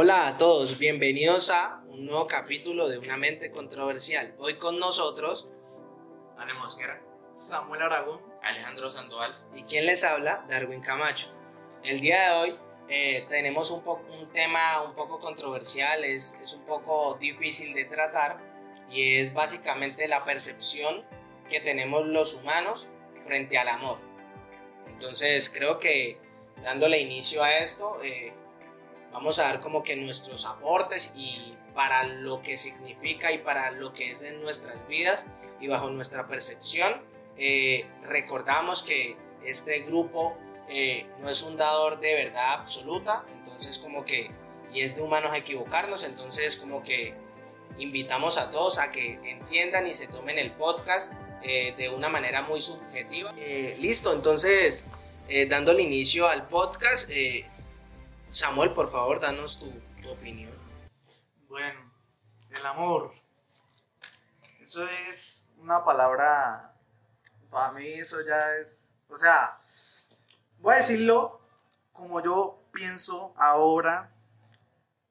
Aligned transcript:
Hola 0.00 0.28
a 0.28 0.38
todos, 0.38 0.78
bienvenidos 0.78 1.50
a 1.50 1.82
un 1.88 2.06
nuevo 2.06 2.28
capítulo 2.28 2.88
de 2.88 2.98
Una 2.98 3.16
mente 3.16 3.50
controversial. 3.50 4.32
Hoy 4.38 4.54
con 4.54 4.78
nosotros, 4.78 5.48
Ana 6.36 6.54
Mosquera, 6.54 7.02
Samuel 7.34 7.82
Aragón, 7.82 8.20
Alejandro 8.44 8.92
Sandoval. 8.92 9.34
y 9.56 9.64
quien 9.64 9.86
les 9.86 10.04
habla, 10.04 10.46
Darwin 10.48 10.82
Camacho. 10.82 11.34
El 11.82 12.00
día 12.00 12.30
de 12.30 12.36
hoy 12.36 12.54
eh, 12.88 13.26
tenemos 13.28 13.72
un, 13.72 13.82
un 13.84 14.30
tema 14.30 14.82
un 14.82 14.94
poco 14.94 15.18
controversial, 15.18 16.04
es, 16.04 16.32
es 16.44 16.52
un 16.52 16.64
poco 16.64 17.14
difícil 17.20 17.74
de 17.74 17.84
tratar 17.86 18.38
y 18.88 19.16
es 19.16 19.34
básicamente 19.34 20.06
la 20.06 20.22
percepción 20.22 21.04
que 21.50 21.58
tenemos 21.58 22.06
los 22.06 22.34
humanos 22.34 22.88
frente 23.24 23.58
al 23.58 23.66
amor. 23.66 23.98
Entonces 24.86 25.50
creo 25.52 25.80
que 25.80 26.20
dándole 26.62 27.00
inicio 27.00 27.42
a 27.42 27.58
esto, 27.58 27.98
eh, 28.04 28.32
vamos 29.12 29.38
a 29.38 29.44
dar 29.44 29.60
como 29.60 29.82
que 29.82 29.96
nuestros 29.96 30.44
aportes 30.44 31.12
y 31.14 31.54
para 31.74 32.04
lo 32.04 32.42
que 32.42 32.56
significa 32.56 33.32
y 33.32 33.38
para 33.38 33.70
lo 33.70 33.92
que 33.92 34.12
es 34.12 34.22
en 34.22 34.42
nuestras 34.42 34.86
vidas 34.88 35.26
y 35.60 35.68
bajo 35.68 35.90
nuestra 35.90 36.26
percepción, 36.26 37.00
eh, 37.36 37.86
recordamos 38.02 38.82
que 38.82 39.16
este 39.44 39.80
grupo 39.80 40.36
eh, 40.68 41.06
no 41.20 41.30
es 41.30 41.42
un 41.42 41.56
dador 41.56 41.98
de 42.00 42.14
verdad 42.14 42.52
absoluta, 42.54 43.24
entonces 43.38 43.78
como 43.78 44.04
que, 44.04 44.30
y 44.72 44.82
es 44.82 44.96
de 44.96 45.02
humanos 45.02 45.32
equivocarnos, 45.34 46.02
entonces 46.04 46.56
como 46.56 46.82
que 46.82 47.14
invitamos 47.78 48.36
a 48.36 48.50
todos 48.50 48.78
a 48.78 48.90
que 48.90 49.18
entiendan 49.24 49.86
y 49.86 49.94
se 49.94 50.08
tomen 50.08 50.38
el 50.38 50.50
podcast 50.52 51.12
eh, 51.42 51.74
de 51.78 51.88
una 51.88 52.08
manera 52.08 52.42
muy 52.42 52.60
subjetiva. 52.60 53.32
Listo, 53.78 54.12
entonces, 54.12 54.84
eh, 55.28 55.46
dándole 55.46 55.82
inicio 55.82 56.26
al 56.26 56.48
podcast, 56.48 57.08
Samuel, 58.30 58.72
por 58.72 58.90
favor, 58.90 59.20
danos 59.20 59.58
tu, 59.58 59.72
opinión. 60.10 60.52
bueno, 61.48 61.80
el 62.50 62.66
amor. 62.66 63.12
Eso 64.60 64.86
es 64.86 65.46
una 65.58 65.84
palabra, 65.84 66.74
para 67.50 67.72
mí 67.72 67.86
eso 67.86 68.18
ya 68.26 68.56
es, 68.56 68.94
o 69.08 69.18
sea, 69.18 69.58
voy 70.58 70.74
a 70.74 70.78
decirlo 70.78 71.40
como 71.92 72.22
yo 72.22 72.62
pienso 72.72 73.34
ahora 73.36 74.10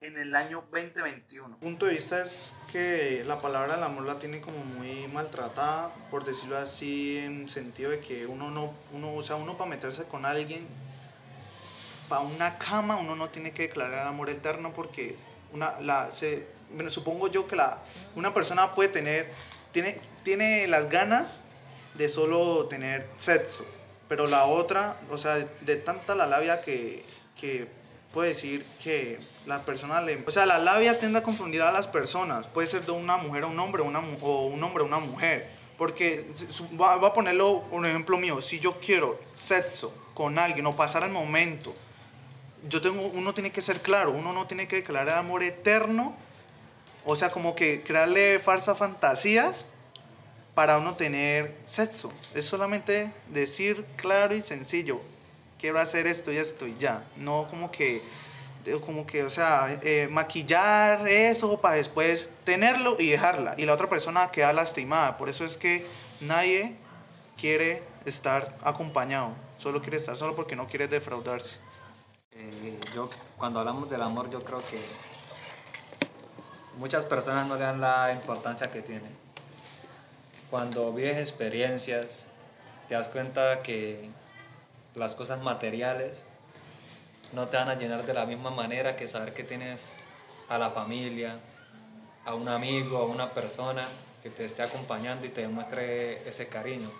en 0.02 0.17
el 0.17 0.35
año 0.35 0.63
2021. 0.71 1.49
Mi 1.49 1.55
punto 1.55 1.87
de 1.87 1.93
vista 1.93 2.21
es 2.21 2.53
que 2.71 3.23
la 3.25 3.41
palabra 3.41 3.75
del 3.75 3.83
amor 3.83 4.03
la 4.05 4.19
tiene 4.19 4.41
como 4.41 4.59
muy 4.63 5.07
maltratada, 5.07 5.91
por 6.11 6.23
decirlo 6.23 6.57
así, 6.57 7.17
en 7.17 7.49
sentido 7.49 7.89
de 7.89 7.99
que 7.99 8.27
uno 8.27 8.52
no, 8.52 8.73
uno, 8.93 9.15
o 9.15 9.23
sea, 9.23 9.35
uno 9.35 9.57
para 9.57 9.69
meterse 9.69 10.03
con 10.03 10.25
alguien, 10.25 10.67
para 12.09 12.22
una 12.22 12.58
cama, 12.58 12.95
uno 12.97 13.16
no 13.16 13.30
tiene 13.30 13.52
que 13.52 13.63
declarar 13.63 14.08
amor 14.08 14.30
eterno 14.30 14.72
porque 14.73 15.16
una, 15.53 15.80
la, 15.80 16.11
se, 16.14 16.47
bueno, 16.72 16.89
supongo 16.89 17.27
yo 17.27 17.47
que 17.47 17.55
la, 17.55 17.80
una 18.16 18.33
persona 18.33 18.72
puede 18.72 18.89
tener, 18.89 19.31
tiene, 19.72 19.99
tiene 20.23 20.67
las 20.67 20.89
ganas 20.89 21.30
de 21.95 22.09
solo 22.09 22.65
tener 22.67 23.08
sexo, 23.20 23.65
pero 24.08 24.27
la 24.27 24.45
otra, 24.45 24.98
o 25.11 25.17
sea, 25.17 25.36
de 25.61 25.76
tanta 25.77 26.15
la 26.15 26.27
labia 26.27 26.61
que, 26.61 27.04
que 27.39 27.67
puede 28.14 28.30
decir 28.30 28.65
que 28.83 29.20
la 29.45 29.64
persona 29.64 30.02
le... 30.02 30.23
O 30.26 30.31
sea, 30.31 30.45
la 30.45 30.58
labia 30.58 30.98
tiende 30.99 31.20
a 31.20 31.23
confundir 31.23 31.61
a 31.61 31.71
las 31.71 31.87
personas. 31.87 32.48
Puede 32.48 32.67
ser 32.67 32.86
de 32.86 32.92
una 32.92 33.17
mujer 33.17 33.43
a 33.43 33.48
un 33.48 33.60
hombre 33.60 33.81
una, 33.83 33.99
o 34.21 34.45
un 34.48 34.64
hombre 34.64 34.83
a 34.83 34.87
una 34.87 34.99
mujer. 34.99 35.49
Porque, 35.77 36.26
va- 36.80 36.95
voy 36.95 37.10
a 37.10 37.14
ponerlo 37.14 37.65
un 37.70 37.86
ejemplo 37.86 38.17
mío. 38.17 38.42
Si 38.42 38.60
yo 38.60 38.80
quiero 38.80 39.20
sexo 39.36 39.93
con 40.14 40.39
alguien 40.39 40.65
o 40.65 40.76
pasar 40.76 41.04
el 41.04 41.11
momento, 41.11 41.76
yo 42.67 42.81
tengo, 42.81 43.07
uno 43.07 43.33
tiene 43.33 43.51
que 43.51 43.61
ser 43.61 43.81
claro. 43.81 44.11
Uno 44.11 44.33
no 44.33 44.47
tiene 44.47 44.67
que 44.67 44.77
declarar 44.77 45.17
amor 45.17 45.43
eterno. 45.43 46.15
O 47.05 47.15
sea, 47.15 47.29
como 47.29 47.55
que 47.55 47.83
crearle 47.83 48.39
falsas 48.39 48.77
fantasías 48.77 49.65
para 50.53 50.77
uno 50.77 50.95
tener 50.95 51.55
sexo. 51.67 52.11
Es 52.33 52.45
solamente 52.45 53.11
decir 53.29 53.85
claro 53.97 54.35
y 54.35 54.41
sencillo 54.41 55.01
quiero 55.59 55.79
hacer 55.79 56.07
esto 56.07 56.31
y 56.31 56.37
esto 56.37 56.67
y 56.67 56.77
ya. 56.77 57.03
No 57.15 57.47
como 57.49 57.71
que, 57.71 58.01
como 58.85 59.05
que, 59.05 59.23
o 59.23 59.29
sea, 59.29 59.79
eh, 59.81 60.07
maquillar 60.09 61.07
eso 61.07 61.59
para 61.59 61.75
después 61.75 62.27
tenerlo 62.43 62.97
y 62.99 63.09
dejarla. 63.09 63.55
Y 63.57 63.65
la 63.65 63.73
otra 63.73 63.89
persona 63.89 64.31
queda 64.31 64.53
lastimada. 64.53 65.17
Por 65.17 65.29
eso 65.29 65.45
es 65.45 65.57
que 65.57 65.85
nadie 66.21 66.75
quiere 67.39 67.83
estar 68.05 68.57
acompañado. 68.63 69.31
Solo 69.57 69.81
quiere 69.81 69.97
estar 69.97 70.17
solo 70.17 70.35
porque 70.35 70.55
no 70.55 70.67
quiere 70.67 70.87
defraudarse. 70.87 71.55
Eh, 72.39 72.80
yo, 72.93 73.10
cuando 73.38 73.60
hablamos 73.60 73.89
del 73.89 74.02
amor, 74.02 74.30
yo 74.30 74.43
creo 74.43 74.64
que 74.65 74.80
muchas 76.77 77.05
personas 77.05 77.48
no 77.48 77.55
le 77.55 77.61
dan 77.61 77.82
la 77.82 78.11
importancia 78.14 78.71
que 78.71 78.82
tiene. 78.82 79.10
Cuando 80.52 80.93
vives 80.93 81.17
experiencias, 81.17 82.26
te 82.87 82.93
das 82.93 83.10
cuenta 83.10 83.64
que 83.64 84.10
las 84.95 85.16
cosas 85.16 85.42
materiales 85.42 86.23
no 87.33 87.48
te 87.48 87.58
van 87.58 87.70
a 87.70 87.76
llenar 87.76 88.05
de 88.05 88.14
la 88.14 88.26
misma 88.26 88.52
manera 88.52 88.95
que 88.95 89.08
saber 89.08 89.33
que 89.33 89.43
tienes 89.43 89.82
a 90.48 90.58
la 90.58 90.70
familia, 90.70 91.39
a 92.23 92.36
un 92.36 92.48
amigo, 92.48 92.98
a 92.99 93.05
una 93.05 93.32
persona 93.33 93.87
que 94.21 94.30
te 94.30 94.45
esté 94.45 94.61
acompañando 94.61 95.26
y 95.26 95.30
te 95.30 95.42
demuestre 95.42 96.27
ese 96.30 96.48
cariño. 96.48 96.92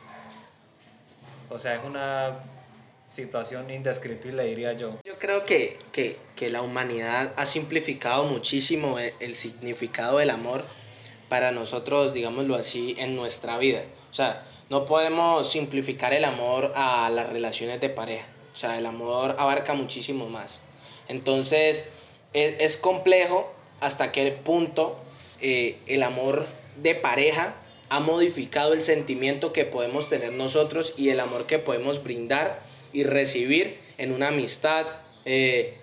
O 1.50 1.60
sea, 1.60 1.76
es 1.76 1.86
una 1.86 2.40
situación 3.10 3.70
indescriptible, 3.70 4.44
diría 4.46 4.74
yo. 4.74 5.00
Yo 5.04 5.18
creo 5.18 5.46
que, 5.46 5.80
que, 5.92 6.18
que 6.36 6.50
la 6.50 6.62
humanidad 6.62 7.34
ha 7.36 7.46
simplificado 7.46 8.26
muchísimo 8.26 9.00
el, 9.00 9.14
el 9.20 9.36
significado 9.36 10.20
del 10.20 10.30
amor 10.30 10.66
para 11.30 11.52
nosotros, 11.52 12.14
digámoslo 12.14 12.56
así, 12.56 12.96
en 12.98 13.16
nuestra 13.16 13.58
vida. 13.58 13.84
O 14.10 14.14
sea, 14.14 14.46
no 14.70 14.86
podemos 14.86 15.50
simplificar 15.50 16.14
el 16.14 16.26
amor 16.26 16.72
a 16.76 17.10
las 17.10 17.30
relaciones 17.30 17.82
de 17.82 17.90
pareja. 17.90 18.28
O 18.54 18.56
sea, 18.56 18.78
el 18.78 18.86
amor 18.86 19.36
abarca 19.38 19.74
muchísimo 19.74 20.30
más. 20.30 20.62
Entonces, 21.08 21.86
es, 22.34 22.56
es 22.60 22.78
complejo 22.78 23.54
hasta 23.80 24.12
qué 24.12 24.32
punto 24.32 24.98
eh, 25.42 25.78
el 25.88 26.04
amor 26.04 26.48
de 26.82 26.96
pareja 26.96 27.56
ha 27.90 28.00
modificado 28.00 28.74
el 28.74 28.82
sentimiento 28.82 29.54
que 29.54 29.66
podemos 29.66 30.10
tener 30.10 30.34
nosotros 30.34 30.94
y 30.98 31.10
el 31.10 31.20
amor 31.20 31.46
que 31.46 31.60
podemos 31.60 32.04
brindar 32.04 32.62
y 32.94 33.04
recibir 33.04 33.78
en 33.98 34.12
una 34.12 34.30
amistad, 34.30 34.86
eh, 35.26 35.76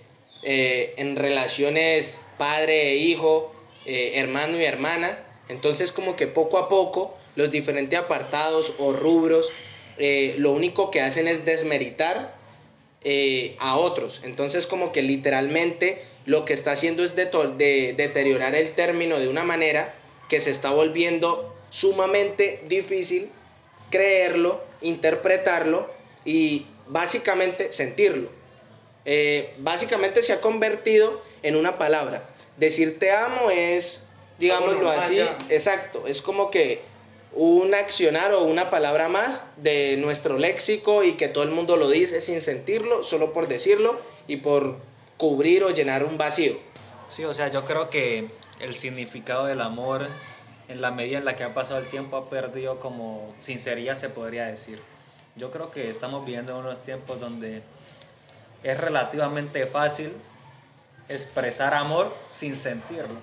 eh, 0.43 0.95
en 0.97 1.17
relaciones 1.17 2.21
padre 2.39 2.91
e 2.93 2.97
hijo, 2.97 3.55
eh, 3.87 4.13
hermano 4.15 4.59
y 4.61 4.65
hermana. 4.65 5.19
Entonces 5.49 5.93
como 5.93 6.17
que 6.17 6.27
poco 6.27 6.59
a 6.59 6.69
poco 6.69 7.17
los 7.37 7.51
diferentes 7.51 7.99
apartados 7.99 8.75
o 8.79 8.93
rubros 8.93 9.51
eh, 9.99 10.35
lo 10.39 10.51
único 10.53 10.91
que 10.91 11.01
hacen 11.01 11.29
es 11.29 11.45
desmeritar 11.45 12.35
eh, 13.03 13.55
a 13.59 13.77
otros. 13.77 14.21
Entonces 14.25 14.67
como 14.67 14.91
que 14.93 15.03
literalmente 15.03 16.03
lo 16.27 16.45
que 16.45 16.55
está 16.55 16.73
haciendo 16.73 17.05
es 17.05 17.15
deto- 17.15 17.55
de 17.57 17.95
deteriorar 17.97 18.55
el 18.55 18.75
término 18.75 19.21
de 19.21 19.29
una 19.29 19.45
manera 19.45 19.95
que 20.29 20.41
se 20.41 20.51
está 20.51 20.71
volviendo 20.71 21.55
sumamente 21.71 22.63
difícil 22.67 23.29
creerlo, 23.91 24.63
interpretarlo 24.81 25.91
y 26.25 26.67
básicamente 26.89 27.73
sentirlo. 27.73 28.29
Eh, 29.05 29.55
básicamente 29.59 30.23
se 30.23 30.33
ha 30.33 30.41
convertido 30.41 31.23
en 31.43 31.57
una 31.57 31.79
palabra. 31.79 32.29
Decir 32.57 32.99
te 32.99 33.11
amo 33.11 33.51
es, 33.51 34.01
digámoslo 34.39 34.91
así, 34.91 35.17
ya. 35.17 35.37
exacto, 35.49 36.07
es 36.07 36.23
como 36.23 36.51
que 36.51 36.83
un 37.33 37.75
accionar 37.75 38.33
o 38.33 38.45
una 38.45 38.71
palabra 38.71 39.09
más 39.09 39.43
de 39.57 39.97
nuestro 39.97 40.39
léxico 40.39 41.03
y 41.03 41.15
que 41.15 41.29
todo 41.29 41.45
el 41.45 41.51
mundo 41.51 41.77
lo 41.77 41.91
dice 41.91 42.21
sin 42.21 42.41
sentirlo, 42.41 43.03
solo 43.03 43.33
por 43.33 43.49
decirlo 43.49 44.01
y 44.29 44.37
por 44.37 44.77
cubrir 45.17 45.65
o 45.65 45.71
llenar 45.71 46.05
un 46.05 46.17
vacío. 46.17 46.59
Sí, 47.09 47.25
o 47.25 47.35
sea, 47.35 47.49
yo 47.51 47.65
creo 47.65 47.91
que 47.91 48.29
el 48.61 48.77
significado 48.77 49.47
del 49.47 49.61
amor, 49.61 50.07
en 50.69 50.81
la 50.81 50.91
medida 50.91 51.19
en 51.19 51.25
la 51.25 51.37
que 51.37 51.45
ha 51.45 51.55
pasado 51.55 51.79
el 51.79 51.89
tiempo, 51.89 52.17
ha 52.17 52.31
perdido 52.31 52.81
como 52.81 53.35
sinceridad, 53.41 53.97
se 53.97 54.09
podría 54.09 54.47
decir. 54.47 54.81
Yo 55.37 55.51
creo 55.51 55.71
que 55.71 55.91
estamos 55.91 56.25
viviendo 56.25 56.53
en 56.53 56.59
unos 56.59 56.83
tiempos 56.83 57.19
donde 57.19 57.63
es 58.63 58.81
relativamente 58.81 59.67
fácil 59.67 60.13
expresar 61.09 61.75
amor 61.75 62.15
sin 62.29 62.57
sentirlo. 62.57 63.19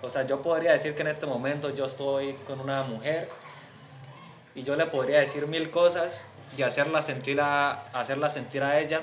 O 0.00 0.08
sea, 0.08 0.26
yo 0.26 0.42
podría 0.42 0.72
decir 0.72 0.94
que 0.94 1.02
en 1.02 1.08
este 1.08 1.26
momento 1.26 1.74
yo 1.74 1.86
estoy 1.86 2.32
con 2.46 2.60
una 2.60 2.82
mujer 2.82 3.28
y 4.54 4.62
yo 4.62 4.74
le 4.76 4.86
podría 4.86 5.20
decir 5.20 5.46
mil 5.46 5.70
cosas 5.70 6.20
y 6.56 6.62
hacerla 6.62 7.02
sentir 7.02 7.40
a, 7.40 7.88
hacerla 7.92 8.30
sentir 8.30 8.62
a 8.62 8.80
ella 8.80 9.02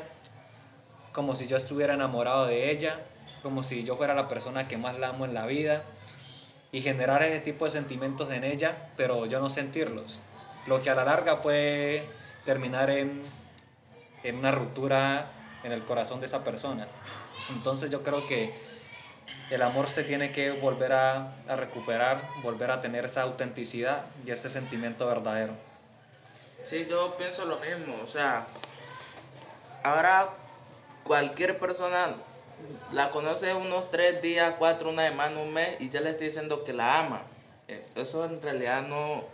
como 1.12 1.36
si 1.36 1.48
yo 1.48 1.57
estuviera 1.57 1.94
enamorado 1.94 2.45
de 2.48 2.71
ella, 2.71 3.01
como 3.42 3.63
si 3.63 3.83
yo 3.83 3.95
fuera 3.95 4.13
la 4.13 4.28
persona 4.28 4.68
que 4.68 4.78
más 4.78 4.98
la 5.00 5.10
amo 5.10 5.25
en 5.25 5.33
la 5.33 5.45
vida 5.45 5.83
y 6.71 6.81
generar 6.81 7.24
ese 7.24 7.39
tipo 7.39 7.66
de 7.66 7.71
sentimientos 7.71 8.31
en 8.31 8.44
ella, 8.44 8.89
pero 8.98 9.25
yo 9.25 9.39
no 9.39 9.50
sentirlos. 9.50 10.19
Lo 10.67 10.81
que 10.81 10.89
a 10.89 10.95
la 10.95 11.03
larga 11.03 11.41
puede 11.41 12.06
terminar 12.45 12.89
en, 12.89 13.23
en 14.23 14.38
una 14.38 14.51
ruptura 14.51 15.27
en 15.63 15.71
el 15.71 15.83
corazón 15.83 16.19
de 16.19 16.25
esa 16.27 16.44
persona. 16.44 16.88
Entonces 17.50 17.89
yo 17.89 18.03
creo 18.03 18.27
que 18.27 18.53
el 19.50 19.62
amor 19.62 19.89
se 19.89 20.03
tiene 20.03 20.31
que 20.31 20.51
volver 20.51 20.94
a, 20.94 21.33
a 21.47 21.56
recuperar, 21.56 22.21
volver 22.41 22.71
a 22.71 22.81
tener 22.81 23.06
esa 23.06 23.21
autenticidad 23.21 24.06
y 24.25 24.31
ese 24.31 24.50
sentimiento 24.50 25.06
verdadero. 25.06 25.53
Sí, 26.63 26.88
yo 26.89 27.15
pienso 27.18 27.45
lo 27.45 27.59
mismo. 27.59 27.95
O 28.03 28.07
sea, 28.07 28.47
ahora 29.83 30.29
cualquier 31.03 31.59
persona 31.59 32.15
la 32.91 33.11
conoce 33.11 33.53
unos 33.53 33.91
tres 33.91 34.21
días, 34.21 34.56
cuatro, 34.57 34.89
una 34.89 35.07
semana, 35.07 35.39
un 35.39 35.53
mes 35.53 35.79
y 35.79 35.89
ya 35.89 36.01
le 36.01 36.11
estoy 36.11 36.27
diciendo 36.27 36.63
que 36.63 36.73
la 36.73 37.00
ama. 37.00 37.21
Eh, 37.68 37.85
Eso 37.95 38.25
en 38.25 38.41
realidad 38.41 38.81
no, 38.81 39.25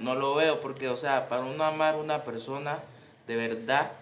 no 0.00 0.14
lo 0.14 0.34
veo 0.34 0.60
porque, 0.60 0.88
o 0.88 0.96
sea, 0.96 1.28
para 1.28 1.42
uno 1.42 1.62
amar 1.62 1.94
a 1.94 1.98
una 1.98 2.24
persona 2.24 2.80
de 3.26 3.36
verdad, 3.36 3.92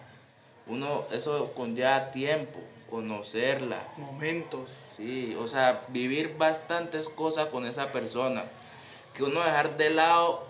uno, 0.65 1.05
eso 1.11 1.51
conlleva 1.55 2.11
tiempo, 2.11 2.59
conocerla. 2.89 3.83
Momentos. 3.97 4.69
Sí, 4.95 5.35
o 5.39 5.47
sea, 5.47 5.83
vivir 5.89 6.37
bastantes 6.37 7.07
cosas 7.09 7.49
con 7.49 7.65
esa 7.65 7.91
persona. 7.91 8.45
Que 9.13 9.23
uno 9.23 9.41
dejar 9.41 9.77
de 9.77 9.89
lado 9.89 10.47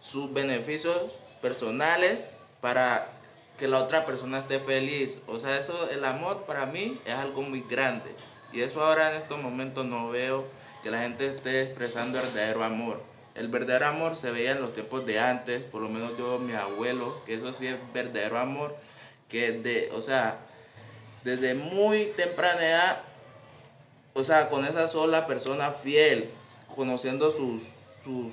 sus 0.00 0.32
beneficios 0.32 1.12
personales 1.42 2.26
para 2.60 3.08
que 3.58 3.66
la 3.66 3.78
otra 3.78 4.06
persona 4.06 4.38
esté 4.38 4.60
feliz. 4.60 5.18
O 5.26 5.38
sea, 5.38 5.58
eso, 5.58 5.90
el 5.90 6.04
amor 6.04 6.44
para 6.44 6.64
mí 6.66 7.00
es 7.04 7.14
algo 7.14 7.42
muy 7.42 7.62
grande. 7.62 8.10
Y 8.52 8.60
eso 8.60 8.82
ahora 8.82 9.10
en 9.10 9.16
estos 9.16 9.38
momentos 9.38 9.84
no 9.84 10.10
veo 10.10 10.44
que 10.82 10.90
la 10.90 11.00
gente 11.00 11.26
esté 11.26 11.62
expresando 11.62 12.20
verdadero 12.20 12.62
amor. 12.62 13.15
El 13.36 13.48
verdadero 13.48 13.86
amor 13.86 14.16
se 14.16 14.30
veía 14.30 14.52
en 14.52 14.62
los 14.62 14.72
tiempos 14.72 15.04
de 15.04 15.18
antes, 15.18 15.62
por 15.64 15.82
lo 15.82 15.88
menos 15.88 16.16
yo, 16.16 16.38
mi 16.38 16.54
abuelo, 16.54 17.22
que 17.26 17.34
eso 17.34 17.52
sí 17.52 17.66
es 17.66 17.76
verdadero 17.92 18.38
amor, 18.38 18.76
que 19.28 19.52
de, 19.52 19.90
o 19.92 20.00
sea, 20.00 20.38
desde 21.22 21.54
muy 21.54 22.12
temprana 22.16 22.66
edad, 22.66 23.02
o 24.14 24.24
sea, 24.24 24.48
con 24.48 24.64
esa 24.64 24.88
sola 24.88 25.26
persona 25.26 25.72
fiel, 25.72 26.30
conociendo 26.74 27.30
sus, 27.30 27.62
sus, 28.04 28.32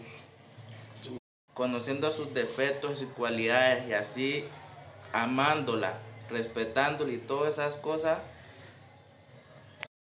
conociendo 1.54 2.10
sus 2.12 2.34
defectos 2.34 3.02
y 3.02 3.06
cualidades 3.06 3.88
y 3.90 3.94
así 3.94 4.46
amándola, 5.12 6.00
respetándola 6.30 7.12
y 7.12 7.18
todas 7.18 7.54
esas 7.54 7.76
cosas. 7.78 8.20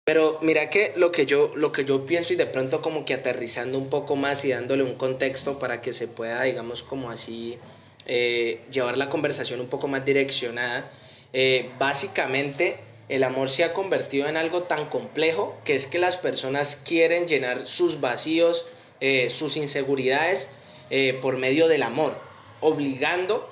Pero 0.05 0.37
mira 0.43 0.69
que 0.69 0.93
lo 0.95 1.11
que 1.11 1.25
yo 1.25 1.51
lo 1.55 1.71
que 1.71 1.83
yo 1.83 2.05
pienso 2.05 2.31
y 2.31 2.35
de 2.35 2.45
pronto 2.45 2.79
como 2.83 3.05
que 3.05 3.15
aterrizando 3.15 3.79
un 3.79 3.89
poco 3.89 4.15
más 4.15 4.45
y 4.45 4.49
dándole 4.49 4.83
un 4.83 4.93
contexto 4.93 5.57
para 5.57 5.81
que 5.81 5.93
se 5.93 6.07
pueda 6.07 6.43
digamos 6.43 6.83
como 6.83 7.09
así 7.09 7.57
eh, 8.05 8.61
llevar 8.69 8.99
la 8.99 9.09
conversación 9.09 9.61
un 9.61 9.67
poco 9.67 9.87
más 9.87 10.05
direccionada. 10.05 10.91
eh, 11.33 11.71
básicamente 11.79 12.77
el 13.09 13.23
amor 13.23 13.49
se 13.49 13.63
ha 13.63 13.73
convertido 13.73 14.27
en 14.27 14.37
algo 14.37 14.63
tan 14.63 14.89
complejo 14.89 15.57
que 15.65 15.73
es 15.73 15.87
que 15.87 15.97
las 15.97 16.17
personas 16.17 16.75
quieren 16.75 17.27
llenar 17.27 17.65
sus 17.65 17.99
vacíos, 17.99 18.63
eh, 19.01 19.31
sus 19.31 19.57
inseguridades 19.57 20.47
por 21.23 21.37
medio 21.37 21.67
del 21.67 21.81
amor, 21.81 22.15
obligando 22.61 23.49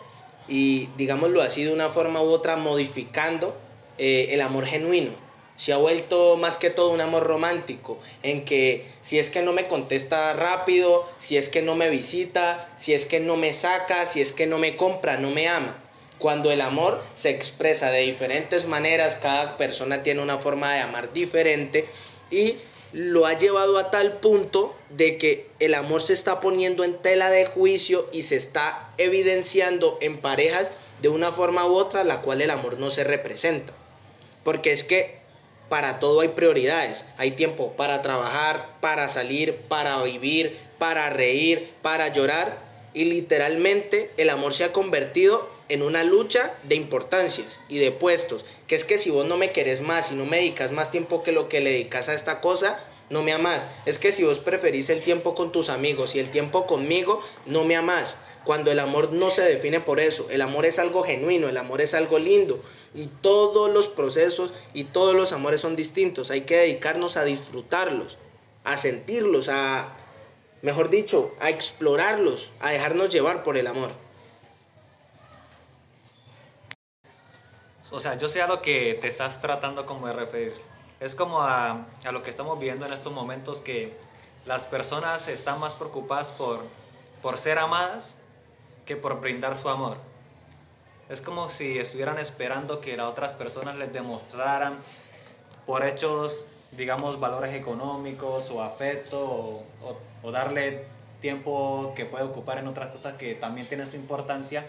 y 0.47 0.87
digámoslo 0.97 1.41
así 1.41 1.63
de 1.63 1.73
una 1.73 1.89
forma 1.89 2.21
u 2.21 2.27
otra 2.27 2.57
modificando 2.57 3.57
el 3.97 4.39
amor 4.39 4.67
genuino. 4.67 5.22
Se 5.57 5.71
ha 5.71 5.77
vuelto 5.77 6.35
más 6.35 6.57
que 6.57 6.69
todo 6.69 6.89
un 6.89 7.01
amor 7.01 7.23
romántico, 7.23 7.99
en 8.23 8.43
que 8.43 8.87
si 9.01 9.19
es 9.19 9.29
que 9.29 9.41
no 9.41 9.53
me 9.53 9.67
contesta 9.67 10.33
rápido, 10.33 11.07
si 11.19 11.37
es 11.37 11.47
que 11.47 11.61
no 11.61 11.75
me 11.75 11.89
visita, 11.89 12.69
si 12.77 12.93
es 12.93 13.05
que 13.05 13.19
no 13.19 13.35
me 13.37 13.53
saca, 13.53 14.05
si 14.05 14.19
es 14.21 14.31
que 14.31 14.47
no 14.47 14.57
me 14.57 14.75
compra, 14.75 15.17
no 15.17 15.29
me 15.29 15.47
ama. 15.47 15.77
Cuando 16.17 16.51
el 16.51 16.61
amor 16.61 17.03
se 17.13 17.29
expresa 17.29 17.91
de 17.91 17.99
diferentes 17.99 18.65
maneras, 18.65 19.15
cada 19.15 19.57
persona 19.57 20.03
tiene 20.03 20.21
una 20.21 20.39
forma 20.39 20.73
de 20.73 20.79
amar 20.79 21.13
diferente 21.13 21.85
y 22.31 22.57
lo 22.93 23.25
ha 23.25 23.37
llevado 23.37 23.79
a 23.79 23.89
tal 23.89 24.19
punto 24.19 24.75
de 24.89 25.17
que 25.17 25.47
el 25.59 25.73
amor 25.73 26.01
se 26.01 26.13
está 26.13 26.39
poniendo 26.39 26.83
en 26.83 27.01
tela 27.01 27.29
de 27.29 27.47
juicio 27.47 28.07
y 28.11 28.23
se 28.23 28.35
está 28.35 28.91
evidenciando 28.97 29.97
en 29.99 30.19
parejas 30.19 30.71
de 31.01 31.09
una 31.09 31.31
forma 31.31 31.65
u 31.65 31.73
otra 31.73 32.03
la 32.03 32.21
cual 32.21 32.41
el 32.41 32.51
amor 32.51 32.79
no 32.79 32.91
se 32.91 33.03
representa. 33.03 33.73
Porque 34.43 34.71
es 34.71 34.83
que 34.83 35.22
para 35.69 35.99
todo 35.99 36.21
hay 36.21 36.29
prioridades. 36.29 37.05
Hay 37.17 37.31
tiempo 37.31 37.73
para 37.73 38.01
trabajar, 38.01 38.77
para 38.79 39.09
salir, 39.09 39.57
para 39.67 40.01
vivir, 40.03 40.57
para 40.77 41.09
reír, 41.09 41.71
para 41.81 42.09
llorar. 42.09 42.57
Y 42.93 43.05
literalmente 43.05 44.11
el 44.17 44.29
amor 44.29 44.53
se 44.53 44.63
ha 44.63 44.71
convertido 44.71 45.49
en 45.69 45.81
una 45.81 46.03
lucha 46.03 46.53
de 46.63 46.75
importancias 46.75 47.59
y 47.69 47.79
de 47.79 47.91
puestos. 47.91 48.45
Que 48.67 48.75
es 48.75 48.83
que 48.83 48.97
si 48.97 49.09
vos 49.09 49.25
no 49.25 49.37
me 49.37 49.51
querés 49.51 49.81
más 49.81 50.11
y 50.11 50.15
no 50.15 50.25
me 50.25 50.37
dedicas 50.37 50.71
más 50.71 50.91
tiempo 50.91 51.23
que 51.23 51.31
lo 51.31 51.49
que 51.49 51.61
le 51.61 51.71
dedicas 51.71 52.09
a 52.09 52.13
esta 52.13 52.41
cosa, 52.41 52.77
no 53.09 53.23
me 53.23 53.33
amás. 53.33 53.67
Es 53.85 53.97
que 53.97 54.11
si 54.11 54.23
vos 54.23 54.39
preferís 54.39 54.89
el 54.89 55.01
tiempo 55.01 55.35
con 55.35 55.51
tus 55.51 55.69
amigos 55.69 56.15
y 56.15 56.19
el 56.19 56.29
tiempo 56.29 56.67
conmigo, 56.67 57.21
no 57.45 57.63
me 57.63 57.75
amás. 57.75 58.17
Cuando 58.45 58.71
el 58.71 58.79
amor 58.79 59.13
no 59.13 59.29
se 59.29 59.41
define 59.43 59.79
por 59.79 59.99
eso, 59.99 60.27
el 60.29 60.41
amor 60.41 60.65
es 60.65 60.77
algo 60.77 61.03
genuino, 61.03 61.47
el 61.47 61.55
amor 61.55 61.79
es 61.79 61.93
algo 61.93 62.19
lindo 62.19 62.61
y 62.93 63.07
todos 63.07 63.71
los 63.71 63.87
procesos 63.87 64.53
y 64.73 64.85
todos 64.85 65.15
los 65.15 65.31
amores 65.31 65.61
son 65.61 65.77
distintos. 65.77 66.29
Hay 66.29 66.41
que 66.41 66.57
dedicarnos 66.57 67.15
a 67.15 67.23
disfrutarlos, 67.23 68.17
a 68.65 68.75
sentirlos, 68.75 69.47
a, 69.47 69.93
mejor 70.61 70.89
dicho, 70.89 71.33
a 71.39 71.49
explorarlos, 71.49 72.51
a 72.59 72.71
dejarnos 72.71 73.09
llevar 73.09 73.43
por 73.43 73.55
el 73.55 73.67
amor. 73.67 73.91
O 77.91 77.99
sea, 77.99 78.17
yo 78.17 78.27
sé 78.27 78.41
a 78.41 78.47
lo 78.47 78.61
que 78.61 78.97
te 78.99 79.07
estás 79.07 79.39
tratando 79.39 79.85
como 79.85 80.07
de 80.07 80.13
referir. 80.13 80.53
Es 80.99 81.15
como 81.15 81.41
a, 81.41 81.85
a 82.03 82.11
lo 82.11 82.23
que 82.23 82.29
estamos 82.29 82.59
viendo 82.59 82.85
en 82.85 82.91
estos 82.91 83.13
momentos 83.13 83.61
que 83.61 83.93
las 84.45 84.63
personas 84.65 85.29
están 85.29 85.59
más 85.61 85.73
preocupadas 85.73 86.29
por, 86.31 86.61
por 87.21 87.37
ser 87.37 87.59
amadas 87.59 88.17
que 88.85 88.95
por 88.95 89.19
brindar 89.19 89.57
su 89.57 89.69
amor. 89.69 89.97
Es 91.09 91.21
como 91.21 91.49
si 91.49 91.77
estuvieran 91.77 92.17
esperando 92.17 92.81
que 92.81 92.95
las 92.97 93.07
otras 93.07 93.33
personas 93.33 93.75
les 93.75 93.91
demostraran 93.91 94.77
por 95.65 95.85
hechos, 95.85 96.45
digamos, 96.71 97.19
valores 97.19 97.53
económicos 97.55 98.49
o 98.49 98.61
afecto 98.61 99.63
o, 100.23 100.31
darle 100.31 100.85
tiempo 101.21 101.93
que 101.95 102.05
puede 102.05 102.23
ocupar 102.23 102.57
en 102.57 102.67
otras 102.67 102.89
cosas 102.89 103.13
que 103.13 103.35
también 103.35 103.67
tienen 103.67 103.89
su 103.91 103.95
importancia 103.95 104.65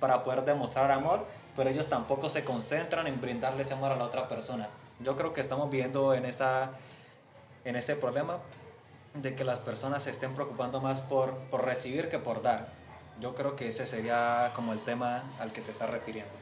para 0.00 0.22
poder 0.22 0.44
demostrar 0.44 0.90
amor, 0.90 1.26
pero 1.56 1.70
ellos 1.70 1.88
tampoco 1.88 2.28
se 2.28 2.44
concentran 2.44 3.06
en 3.06 3.20
brindarle 3.20 3.62
ese 3.62 3.74
amor 3.74 3.92
a 3.92 3.96
la 3.96 4.04
otra 4.04 4.28
persona. 4.28 4.68
Yo 5.00 5.16
creo 5.16 5.32
que 5.32 5.40
estamos 5.40 5.70
viendo 5.70 6.14
en, 6.14 6.24
esa, 6.24 6.72
en 7.64 7.76
ese 7.76 7.96
problema 7.96 8.38
de 9.14 9.34
que 9.34 9.44
las 9.44 9.58
personas 9.58 10.02
se 10.02 10.10
estén 10.10 10.34
preocupando 10.34 10.80
más 10.80 11.00
por, 11.00 11.34
por 11.50 11.64
recibir 11.64 12.08
que 12.08 12.18
por 12.18 12.42
dar. 12.42 12.77
Yo 13.20 13.34
creo 13.34 13.56
que 13.56 13.68
ese 13.68 13.86
sería 13.86 14.52
como 14.54 14.72
el 14.72 14.80
tema 14.80 15.24
al 15.40 15.52
que 15.52 15.60
te 15.60 15.72
estás 15.72 15.90
refiriendo. 15.90 16.32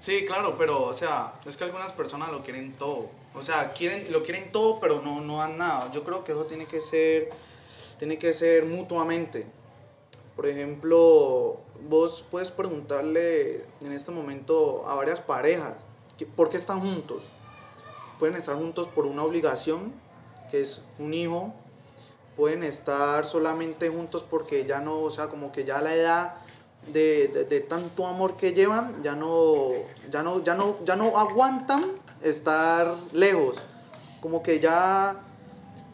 Sí, 0.00 0.26
claro, 0.26 0.56
pero, 0.58 0.82
o 0.84 0.94
sea, 0.94 1.34
es 1.46 1.56
que 1.56 1.64
algunas 1.64 1.92
personas 1.92 2.30
lo 2.30 2.42
quieren 2.42 2.72
todo. 2.72 3.08
O 3.34 3.42
sea, 3.42 3.72
quieren, 3.72 4.12
lo 4.12 4.22
quieren 4.24 4.50
todo, 4.52 4.80
pero 4.80 5.00
no, 5.00 5.20
no 5.20 5.38
dan 5.38 5.56
nada. 5.56 5.90
Yo 5.92 6.02
creo 6.04 6.24
que 6.24 6.32
eso 6.32 6.44
tiene 6.44 6.66
que 6.66 6.80
ser, 6.80 7.30
tiene 7.98 8.18
que 8.18 8.34
ser 8.34 8.66
mutuamente. 8.66 9.46
Por 10.34 10.46
ejemplo, 10.46 11.60
vos 11.88 12.24
puedes 12.30 12.50
preguntarle 12.50 13.64
en 13.80 13.92
este 13.92 14.10
momento 14.10 14.84
a 14.88 14.94
varias 14.94 15.20
parejas, 15.20 15.76
¿por 16.36 16.50
qué 16.50 16.56
están 16.56 16.80
juntos? 16.80 17.22
Pueden 18.18 18.36
estar 18.36 18.56
juntos 18.56 18.88
por 18.88 19.06
una 19.06 19.22
obligación, 19.22 19.92
que 20.50 20.62
es 20.62 20.80
un 20.98 21.14
hijo. 21.14 21.54
Pueden 22.36 22.62
estar 22.62 23.26
solamente 23.26 23.88
juntos 23.88 24.24
porque 24.28 24.64
ya 24.64 24.80
no, 24.80 25.00
o 25.00 25.10
sea, 25.10 25.28
como 25.28 25.52
que 25.52 25.64
ya 25.64 25.80
la 25.82 25.94
edad 25.94 26.34
de, 26.92 27.46
de- 27.48 27.60
tanto 27.60 28.06
amor 28.06 28.36
que 28.36 28.52
llevan, 28.52 29.02
ya 29.02 29.14
no, 29.14 29.68
ya 30.10 30.22
no, 30.22 30.42
ya 30.42 30.54
no, 30.54 30.76
ya 30.84 30.96
no 30.96 31.18
aguantan 31.18 31.92
estar 32.22 32.96
lejos. 33.12 33.56
Como 34.20 34.42
que 34.42 34.60
ya, 34.60 35.20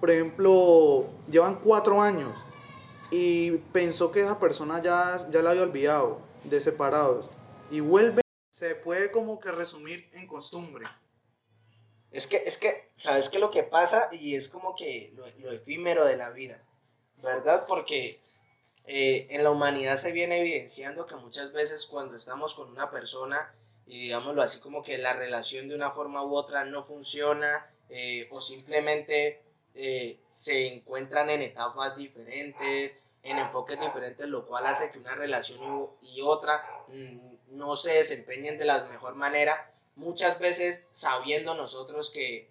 por 0.00 0.10
ejemplo, 0.10 1.06
llevan 1.30 1.56
cuatro 1.56 2.00
años 2.00 2.34
y 3.10 3.50
pensó 3.72 4.12
que 4.12 4.20
esa 4.20 4.38
persona 4.38 4.80
ya, 4.82 5.26
ya 5.30 5.42
la 5.42 5.50
había 5.50 5.62
olvidado, 5.62 6.20
de 6.44 6.60
separados. 6.60 7.28
Y 7.70 7.80
vuelve, 7.80 8.22
se 8.52 8.74
puede 8.76 9.10
como 9.10 9.40
que 9.40 9.50
resumir 9.50 10.08
en 10.12 10.26
costumbre. 10.26 10.86
Es 12.10 12.26
que, 12.26 12.42
es 12.46 12.56
que, 12.56 12.90
¿sabes 12.96 13.28
qué 13.28 13.38
lo 13.38 13.50
que 13.50 13.62
pasa? 13.62 14.08
Y 14.12 14.34
es 14.34 14.48
como 14.48 14.74
que 14.74 15.12
lo, 15.14 15.26
lo 15.38 15.52
efímero 15.52 16.06
de 16.06 16.16
la 16.16 16.30
vida, 16.30 16.58
¿verdad? 17.22 17.66
Porque 17.66 18.20
eh, 18.90 19.26
en 19.28 19.44
la 19.44 19.50
humanidad 19.50 19.98
se 19.98 20.12
viene 20.12 20.40
evidenciando 20.40 21.06
que 21.06 21.14
muchas 21.16 21.52
veces 21.52 21.84
cuando 21.84 22.16
estamos 22.16 22.54
con 22.54 22.70
una 22.70 22.90
persona, 22.90 23.52
y 23.86 24.04
digámoslo 24.04 24.42
así, 24.42 24.60
como 24.60 24.82
que 24.82 24.96
la 24.96 25.12
relación 25.12 25.68
de 25.68 25.74
una 25.74 25.90
forma 25.90 26.24
u 26.24 26.34
otra 26.34 26.64
no 26.64 26.84
funciona, 26.84 27.66
eh, 27.90 28.28
o 28.30 28.40
simplemente 28.40 29.42
eh, 29.74 30.18
se 30.30 30.68
encuentran 30.68 31.28
en 31.28 31.42
etapas 31.42 31.98
diferentes, 31.98 32.96
en 33.22 33.36
enfoques 33.36 33.78
diferentes, 33.78 34.26
lo 34.26 34.46
cual 34.46 34.66
hace 34.66 34.90
que 34.90 34.98
una 34.98 35.14
relación 35.14 35.90
y 36.00 36.22
otra 36.22 36.64
mm, 36.88 37.56
no 37.58 37.76
se 37.76 37.92
desempeñen 37.92 38.56
de 38.56 38.64
la 38.64 38.84
mejor 38.84 39.14
manera 39.16 39.70
muchas 39.98 40.38
veces 40.38 40.82
sabiendo 40.92 41.54
nosotros 41.54 42.10
que 42.10 42.48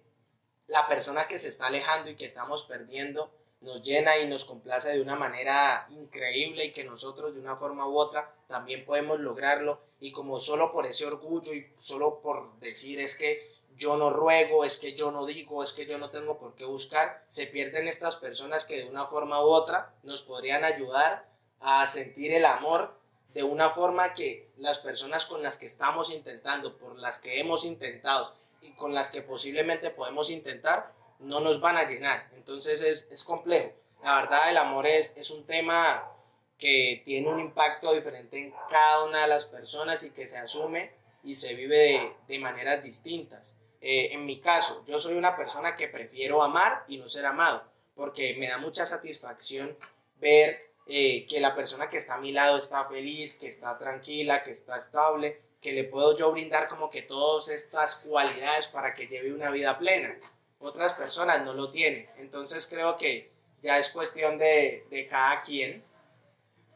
la 0.66 0.86
persona 0.86 1.26
que 1.26 1.38
se 1.38 1.48
está 1.48 1.66
alejando 1.66 2.10
y 2.10 2.16
que 2.16 2.26
estamos 2.26 2.62
perdiendo 2.64 3.30
nos 3.60 3.82
llena 3.82 4.18
y 4.18 4.28
nos 4.28 4.44
complace 4.44 4.90
de 4.90 5.00
una 5.00 5.16
manera 5.16 5.88
increíble 5.90 6.66
y 6.66 6.72
que 6.72 6.84
nosotros 6.84 7.34
de 7.34 7.40
una 7.40 7.56
forma 7.56 7.88
u 7.88 7.96
otra 7.98 8.32
también 8.46 8.84
podemos 8.84 9.18
lograrlo. 9.18 9.80
Y 9.98 10.12
como 10.12 10.38
solo 10.38 10.70
por 10.70 10.86
ese 10.86 11.06
orgullo 11.06 11.52
y 11.52 11.66
solo 11.80 12.20
por 12.20 12.58
decir 12.60 13.00
es 13.00 13.16
que 13.16 13.50
yo 13.76 13.96
no 13.96 14.10
ruego, 14.10 14.64
es 14.64 14.76
que 14.76 14.94
yo 14.94 15.10
no 15.10 15.24
digo, 15.24 15.64
es 15.64 15.72
que 15.72 15.86
yo 15.86 15.98
no 15.98 16.10
tengo 16.10 16.38
por 16.38 16.54
qué 16.54 16.64
buscar, 16.64 17.24
se 17.30 17.46
pierden 17.46 17.88
estas 17.88 18.16
personas 18.16 18.64
que 18.64 18.76
de 18.76 18.88
una 18.88 19.06
forma 19.06 19.42
u 19.42 19.48
otra 19.48 19.94
nos 20.02 20.22
podrían 20.22 20.64
ayudar 20.64 21.28
a 21.60 21.86
sentir 21.86 22.32
el 22.32 22.44
amor 22.44 22.97
de 23.34 23.42
una 23.42 23.70
forma 23.70 24.14
que 24.14 24.48
las 24.56 24.78
personas 24.78 25.26
con 25.26 25.42
las 25.42 25.56
que 25.56 25.66
estamos 25.66 26.10
intentando, 26.10 26.76
por 26.76 26.98
las 26.98 27.18
que 27.18 27.40
hemos 27.40 27.64
intentado 27.64 28.34
y 28.60 28.72
con 28.72 28.94
las 28.94 29.10
que 29.10 29.22
posiblemente 29.22 29.90
podemos 29.90 30.30
intentar, 30.30 30.92
no 31.18 31.40
nos 31.40 31.60
van 31.60 31.76
a 31.76 31.84
llenar. 31.84 32.28
Entonces 32.34 32.80
es, 32.80 33.08
es 33.10 33.22
complejo. 33.24 33.72
La 34.02 34.20
verdad, 34.20 34.50
el 34.50 34.56
amor 34.56 34.86
es, 34.86 35.14
es 35.16 35.30
un 35.30 35.44
tema 35.44 36.10
que 36.56 37.02
tiene 37.04 37.28
un 37.28 37.40
impacto 37.40 37.92
diferente 37.92 38.38
en 38.38 38.54
cada 38.68 39.04
una 39.04 39.22
de 39.22 39.28
las 39.28 39.44
personas 39.44 40.02
y 40.02 40.10
que 40.10 40.26
se 40.26 40.38
asume 40.38 40.90
y 41.22 41.34
se 41.34 41.54
vive 41.54 41.76
de, 41.76 42.12
de 42.26 42.38
maneras 42.38 42.82
distintas. 42.82 43.56
Eh, 43.80 44.12
en 44.12 44.26
mi 44.26 44.40
caso, 44.40 44.84
yo 44.86 44.98
soy 44.98 45.14
una 45.14 45.36
persona 45.36 45.76
que 45.76 45.88
prefiero 45.88 46.42
amar 46.42 46.84
y 46.88 46.96
no 46.96 47.08
ser 47.08 47.26
amado, 47.26 47.62
porque 47.94 48.34
me 48.38 48.48
da 48.48 48.58
mucha 48.58 48.86
satisfacción 48.86 49.76
ver 50.16 50.67
eh, 50.90 51.26
que 51.26 51.38
la 51.38 51.54
persona 51.54 51.90
que 51.90 51.98
está 51.98 52.14
a 52.14 52.18
mi 52.18 52.32
lado 52.32 52.56
está 52.56 52.86
feliz, 52.86 53.34
que 53.34 53.48
está 53.48 53.76
tranquila, 53.76 54.42
que 54.42 54.52
está 54.52 54.78
estable, 54.78 55.42
que 55.60 55.72
le 55.72 55.84
puedo 55.84 56.16
yo 56.16 56.32
brindar 56.32 56.66
como 56.66 56.88
que 56.88 57.02
todas 57.02 57.50
estas 57.50 57.96
cualidades 57.96 58.68
para 58.68 58.94
que 58.94 59.06
lleve 59.06 59.34
una 59.34 59.50
vida 59.50 59.78
plena. 59.78 60.16
Otras 60.58 60.94
personas 60.94 61.44
no 61.44 61.52
lo 61.52 61.70
tienen. 61.70 62.08
Entonces 62.16 62.66
creo 62.66 62.96
que 62.96 63.30
ya 63.60 63.78
es 63.78 63.90
cuestión 63.90 64.38
de, 64.38 64.86
de 64.88 65.06
cada 65.06 65.42
quien. 65.42 65.84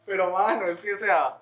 Pero 0.05 0.29
mano, 0.29 0.67
es 0.67 0.77
que 0.77 0.95
sea, 0.97 1.41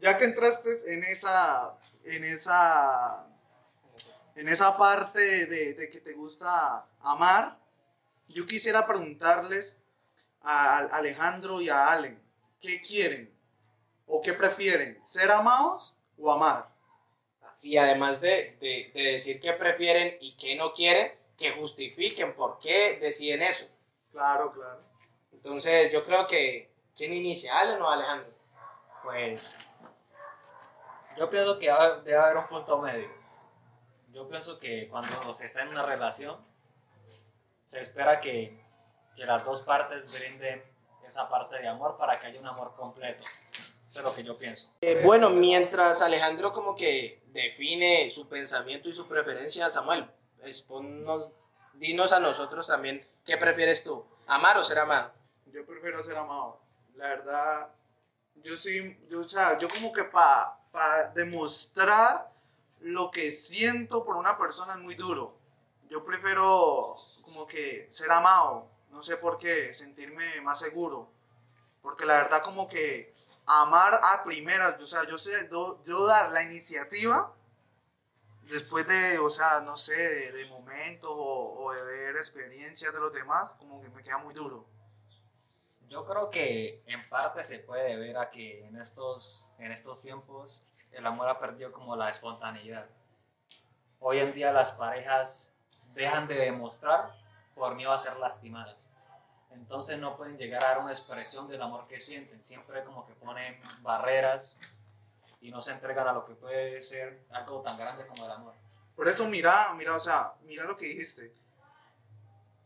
ya 0.00 0.18
que 0.18 0.24
entraste 0.24 0.92
en 0.92 1.04
esa, 1.04 1.78
en 2.02 2.24
esa, 2.24 3.24
en 4.34 4.48
esa 4.48 4.76
parte 4.76 5.46
de, 5.46 5.74
de 5.74 5.90
que 5.90 6.00
te 6.00 6.12
gusta 6.12 6.86
amar, 7.02 7.56
yo 8.26 8.46
quisiera 8.46 8.84
preguntarles 8.84 9.76
a 10.44 10.78
Alejandro 10.78 11.60
y 11.60 11.68
a 11.68 11.90
Allen, 11.90 12.22
¿qué 12.60 12.80
quieren 12.80 13.34
o 14.06 14.20
qué 14.22 14.34
prefieren, 14.34 15.02
ser 15.04 15.30
amados 15.30 15.98
o 16.18 16.30
amar? 16.30 16.68
Y 17.62 17.78
además 17.78 18.20
de, 18.20 18.56
de, 18.60 18.90
de 18.94 19.12
decir 19.12 19.40
qué 19.40 19.54
prefieren 19.54 20.18
y 20.20 20.36
qué 20.36 20.54
no 20.54 20.74
quieren, 20.74 21.12
que 21.38 21.52
justifiquen 21.52 22.34
por 22.34 22.58
qué 22.58 22.98
deciden 23.00 23.42
eso. 23.42 23.66
Claro, 24.12 24.52
claro. 24.52 24.80
Entonces 25.32 25.92
yo 25.92 26.04
creo 26.04 26.26
que, 26.26 26.70
¿quién 26.96 27.12
inicia, 27.12 27.58
Allen 27.58 27.82
o 27.82 27.90
Alejandro? 27.90 28.32
Pues 29.02 29.56
yo 31.16 31.30
pienso 31.30 31.58
que 31.58 31.66
debe 32.04 32.16
haber 32.16 32.36
un 32.36 32.48
punto 32.48 32.78
medio. 32.78 33.08
Yo 34.12 34.28
pienso 34.28 34.58
que 34.58 34.88
cuando 34.88 35.34
se 35.34 35.46
está 35.46 35.62
en 35.62 35.68
una 35.68 35.84
relación, 35.84 36.36
se 37.66 37.80
espera 37.80 38.20
que, 38.20 38.63
que 39.16 39.24
las 39.24 39.44
dos 39.44 39.62
partes 39.62 40.10
brinden 40.12 40.62
esa 41.06 41.28
parte 41.28 41.58
de 41.58 41.68
amor 41.68 41.96
para 41.96 42.18
que 42.18 42.26
haya 42.26 42.40
un 42.40 42.46
amor 42.46 42.74
completo. 42.76 43.24
Eso 43.88 44.00
es 44.00 44.04
lo 44.04 44.14
que 44.14 44.24
yo 44.24 44.36
pienso. 44.36 44.72
Eh, 44.80 45.02
bueno, 45.04 45.30
mientras 45.30 46.00
Alejandro 46.02 46.52
como 46.52 46.74
que 46.74 47.22
define 47.26 48.10
su 48.10 48.28
pensamiento 48.28 48.88
y 48.88 48.94
su 48.94 49.06
preferencia, 49.06 49.70
Samuel, 49.70 50.10
exponnos- 50.42 51.30
dinos 51.74 52.10
a 52.12 52.18
nosotros 52.20 52.66
también, 52.66 53.06
¿qué 53.24 53.36
prefieres 53.36 53.84
tú? 53.84 54.04
¿Amar 54.26 54.56
o 54.58 54.64
ser 54.64 54.78
amado? 54.78 55.12
Yo 55.52 55.64
prefiero 55.64 56.02
ser 56.02 56.16
amado. 56.16 56.58
La 56.96 57.08
verdad, 57.08 57.68
yo 58.36 58.56
sí, 58.56 58.98
yo, 59.08 59.20
o 59.20 59.28
sea, 59.28 59.58
yo 59.58 59.68
como 59.68 59.92
que 59.92 60.04
para 60.04 60.58
demostrar 61.14 62.30
lo 62.80 63.10
que 63.10 63.30
siento 63.32 64.04
por 64.04 64.16
una 64.16 64.36
persona 64.36 64.74
es 64.74 64.80
muy 64.80 64.94
duro. 64.94 65.36
Yo 65.88 66.04
prefiero 66.04 66.94
como 67.22 67.46
que 67.46 67.88
ser 67.92 68.10
amado, 68.10 68.66
no 68.94 69.02
sé 69.02 69.16
por 69.16 69.38
qué, 69.38 69.74
sentirme 69.74 70.40
más 70.40 70.60
seguro. 70.60 71.10
Porque 71.82 72.06
la 72.06 72.14
verdad 72.22 72.42
como 72.42 72.68
que 72.68 73.12
amar 73.44 74.00
a 74.02 74.22
primeras, 74.24 74.80
o 74.80 74.86
sea, 74.86 75.06
yo 75.06 75.18
sé, 75.18 75.48
yo, 75.50 76.06
dar 76.06 76.30
la 76.30 76.42
iniciativa 76.42 77.34
después 78.42 78.86
de, 78.86 79.18
o 79.18 79.28
sea, 79.30 79.60
no 79.60 79.76
sé, 79.76 79.94
de, 79.94 80.32
de 80.32 80.46
momentos 80.46 81.10
o, 81.12 81.64
o 81.64 81.72
de 81.72 81.82
ver 81.82 82.16
experiencias 82.16 82.92
de 82.92 83.00
los 83.00 83.12
demás, 83.12 83.50
como 83.58 83.82
que 83.82 83.88
me 83.88 84.02
queda 84.02 84.18
muy 84.18 84.32
duro. 84.32 84.64
Yo 85.88 86.06
creo 86.06 86.30
que 86.30 86.82
en 86.86 87.08
parte 87.08 87.44
se 87.44 87.58
puede 87.58 87.96
ver 87.96 88.16
a 88.16 88.30
que 88.30 88.64
en 88.64 88.76
estos, 88.80 89.48
en 89.58 89.72
estos 89.72 90.00
tiempos 90.00 90.64
el 90.92 91.06
amor 91.06 91.28
ha 91.28 91.38
perdido 91.40 91.72
como 91.72 91.96
la 91.96 92.08
espontaneidad. 92.08 92.86
Hoy 93.98 94.18
en 94.20 94.32
día 94.32 94.52
las 94.52 94.72
parejas 94.72 95.52
dejan 95.94 96.28
de 96.28 96.34
demostrar 96.34 97.23
por 97.54 97.74
miedo 97.74 97.92
a 97.92 97.98
ser 98.02 98.16
lastimadas. 98.16 98.90
Entonces 99.52 99.98
no 99.98 100.16
pueden 100.16 100.36
llegar 100.36 100.64
a 100.64 100.68
dar 100.70 100.78
una 100.80 100.92
expresión 100.92 101.46
del 101.48 101.62
amor 101.62 101.86
que 101.86 102.00
sienten. 102.00 102.44
Siempre 102.44 102.82
como 102.84 103.06
que 103.06 103.14
ponen 103.14 103.60
barreras 103.82 104.58
y 105.40 105.50
no 105.50 105.62
se 105.62 105.70
entregan 105.72 106.08
a 106.08 106.12
lo 106.12 106.24
que 106.26 106.34
puede 106.34 106.82
ser 106.82 107.20
algo 107.30 107.60
tan 107.62 107.78
grande 107.78 108.06
como 108.06 108.24
el 108.24 108.32
amor. 108.32 108.54
Por 108.96 109.08
eso 109.08 109.26
mira, 109.26 109.72
mira, 109.74 109.94
o 109.96 110.00
sea, 110.00 110.32
mira 110.42 110.64
lo 110.64 110.76
que 110.76 110.86
dijiste. 110.86 111.32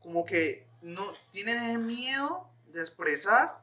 Como 0.00 0.24
que 0.24 0.66
no 0.82 1.12
tienen 1.32 1.58
ese 1.58 1.78
miedo 1.78 2.48
de 2.66 2.80
expresar 2.80 3.62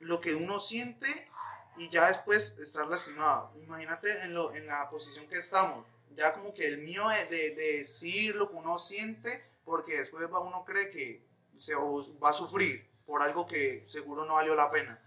lo 0.00 0.20
que 0.20 0.34
uno 0.34 0.58
siente 0.58 1.28
y 1.76 1.88
ya 1.88 2.08
después 2.08 2.54
estar 2.58 2.86
lastimado. 2.88 3.52
Imagínate 3.62 4.22
en, 4.24 4.34
lo, 4.34 4.54
en 4.54 4.66
la 4.66 4.88
posición 4.90 5.26
que 5.28 5.38
estamos. 5.38 5.86
Ya 6.16 6.32
como 6.34 6.52
que 6.52 6.66
el 6.66 6.78
miedo 6.78 7.08
de, 7.08 7.24
de- 7.26 7.54
de 7.54 7.78
decir 7.78 8.34
lo 8.34 8.50
que 8.50 8.56
uno 8.56 8.78
siente, 8.78 9.44
porque 9.70 9.98
después 9.98 10.26
va, 10.32 10.40
uno 10.40 10.64
cree 10.64 10.90
que 10.90 11.22
se 11.58 11.74
va 11.74 12.30
a 12.30 12.34
sufrir 12.34 12.90
por 13.06 13.22
algo 13.22 13.46
que 13.46 13.84
seguro 13.88 14.24
no 14.24 14.34
valió 14.34 14.54
la 14.54 14.70
pena. 14.70 15.00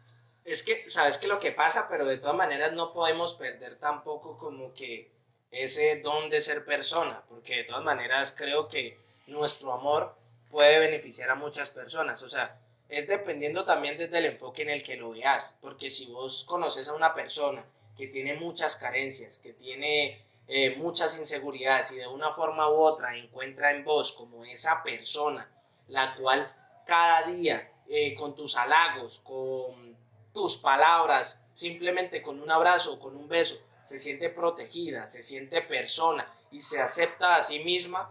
Es 0.45 0.63
que, 0.63 0.89
¿sabes 0.89 1.17
qué 1.17 1.27
lo 1.27 1.39
que 1.39 1.51
pasa? 1.51 1.87
Pero 1.87 2.05
de 2.05 2.17
todas 2.17 2.35
maneras 2.35 2.73
no 2.73 2.93
podemos 2.93 3.33
perder 3.33 3.77
tampoco 3.77 4.37
como 4.37 4.73
que 4.73 5.11
ese 5.51 5.97
don 5.97 6.29
de 6.29 6.41
ser 6.41 6.65
persona, 6.65 7.21
porque 7.29 7.57
de 7.57 7.63
todas 7.65 7.83
maneras 7.83 8.33
creo 8.35 8.67
que 8.67 8.97
nuestro 9.27 9.71
amor 9.71 10.15
puede 10.49 10.79
beneficiar 10.79 11.29
a 11.29 11.35
muchas 11.35 11.69
personas, 11.69 12.21
o 12.23 12.29
sea, 12.29 12.59
es 12.89 13.07
dependiendo 13.07 13.63
también 13.63 13.97
desde 13.97 14.17
el 14.17 14.25
enfoque 14.25 14.63
en 14.63 14.69
el 14.69 14.83
que 14.83 14.97
lo 14.97 15.11
veas, 15.11 15.57
porque 15.61 15.89
si 15.89 16.07
vos 16.07 16.43
conoces 16.43 16.87
a 16.87 16.93
una 16.93 17.13
persona 17.13 17.63
que 17.97 18.07
tiene 18.07 18.35
muchas 18.35 18.75
carencias, 18.75 19.39
que 19.39 19.53
tiene 19.53 20.23
eh, 20.47 20.75
muchas 20.77 21.17
inseguridades 21.17 21.91
y 21.91 21.95
de 21.95 22.07
una 22.07 22.33
forma 22.33 22.69
u 22.69 22.75
otra 22.75 23.15
encuentra 23.17 23.71
en 23.71 23.83
vos 23.83 24.11
como 24.11 24.43
esa 24.45 24.83
persona, 24.83 25.49
la 25.87 26.15
cual 26.15 26.51
cada 26.85 27.23
día 27.27 27.71
eh, 27.87 28.15
con 28.15 28.35
tus 28.35 28.55
halagos, 28.55 29.19
con 29.19 29.95
tus 30.33 30.57
palabras, 30.57 31.41
simplemente 31.55 32.21
con 32.21 32.41
un 32.41 32.49
abrazo, 32.49 32.99
con 32.99 33.15
un 33.15 33.27
beso, 33.27 33.55
se 33.83 33.99
siente 33.99 34.29
protegida, 34.29 35.09
se 35.09 35.23
siente 35.23 35.61
persona 35.61 36.27
y 36.51 36.61
se 36.61 36.79
acepta 36.81 37.35
a 37.35 37.43
sí 37.43 37.59
misma, 37.59 38.09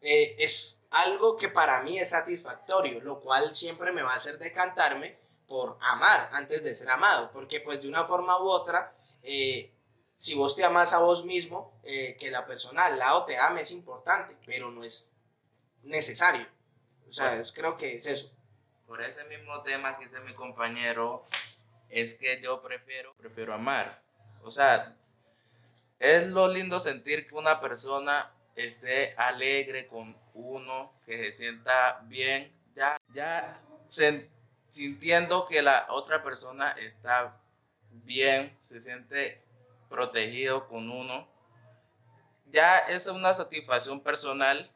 eh, 0.00 0.36
es 0.38 0.80
algo 0.90 1.36
que 1.36 1.48
para 1.48 1.82
mí 1.82 1.98
es 1.98 2.10
satisfactorio, 2.10 3.00
lo 3.00 3.20
cual 3.20 3.54
siempre 3.54 3.92
me 3.92 4.02
va 4.02 4.12
a 4.12 4.16
hacer 4.16 4.38
decantarme 4.38 5.16
por 5.46 5.76
amar 5.80 6.28
antes 6.32 6.62
de 6.62 6.74
ser 6.74 6.90
amado, 6.90 7.30
porque 7.32 7.60
pues 7.60 7.82
de 7.82 7.88
una 7.88 8.04
forma 8.04 8.38
u 8.40 8.48
otra, 8.48 8.92
eh, 9.22 9.72
si 10.18 10.34
vos 10.34 10.54
te 10.56 10.64
amas 10.64 10.92
a 10.92 10.98
vos 10.98 11.24
mismo, 11.24 11.72
eh, 11.84 12.16
que 12.18 12.30
la 12.30 12.44
persona 12.46 12.86
al 12.86 12.98
lado 12.98 13.24
te 13.24 13.38
ame 13.38 13.62
es 13.62 13.70
importante, 13.70 14.36
pero 14.44 14.70
no 14.70 14.84
es 14.84 15.12
necesario. 15.84 16.46
O 17.08 17.12
sea, 17.12 17.36
es- 17.38 17.52
creo 17.52 17.76
que 17.76 17.96
es 17.96 18.06
eso. 18.06 18.30
Por 18.86 19.00
ese 19.02 19.24
mismo 19.24 19.62
tema 19.62 19.96
que 19.96 20.04
dice 20.04 20.20
mi 20.20 20.34
compañero, 20.34 21.26
es 21.88 22.14
que 22.14 22.40
yo 22.42 22.60
prefiero, 22.60 23.14
prefiero 23.14 23.54
amar. 23.54 24.02
O 24.42 24.50
sea, 24.50 24.94
es 25.98 26.26
lo 26.28 26.48
lindo 26.48 26.80
sentir 26.80 27.26
que 27.26 27.34
una 27.34 27.60
persona 27.60 28.30
esté 28.56 29.14
alegre 29.16 29.86
con 29.86 30.16
uno, 30.34 30.92
que 31.06 31.16
se 31.16 31.32
sienta 31.32 32.00
bien, 32.04 32.52
ya, 32.74 32.96
ya 33.12 33.60
sintiendo 34.70 35.46
que 35.46 35.62
la 35.62 35.86
otra 35.90 36.22
persona 36.22 36.72
está 36.72 37.36
bien, 37.90 38.56
se 38.66 38.80
siente 38.80 39.42
protegido 39.88 40.66
con 40.68 40.90
uno. 40.90 41.26
Ya 42.46 42.78
eso 42.78 43.10
es 43.10 43.16
una 43.16 43.34
satisfacción 43.34 44.00
personal 44.00 44.70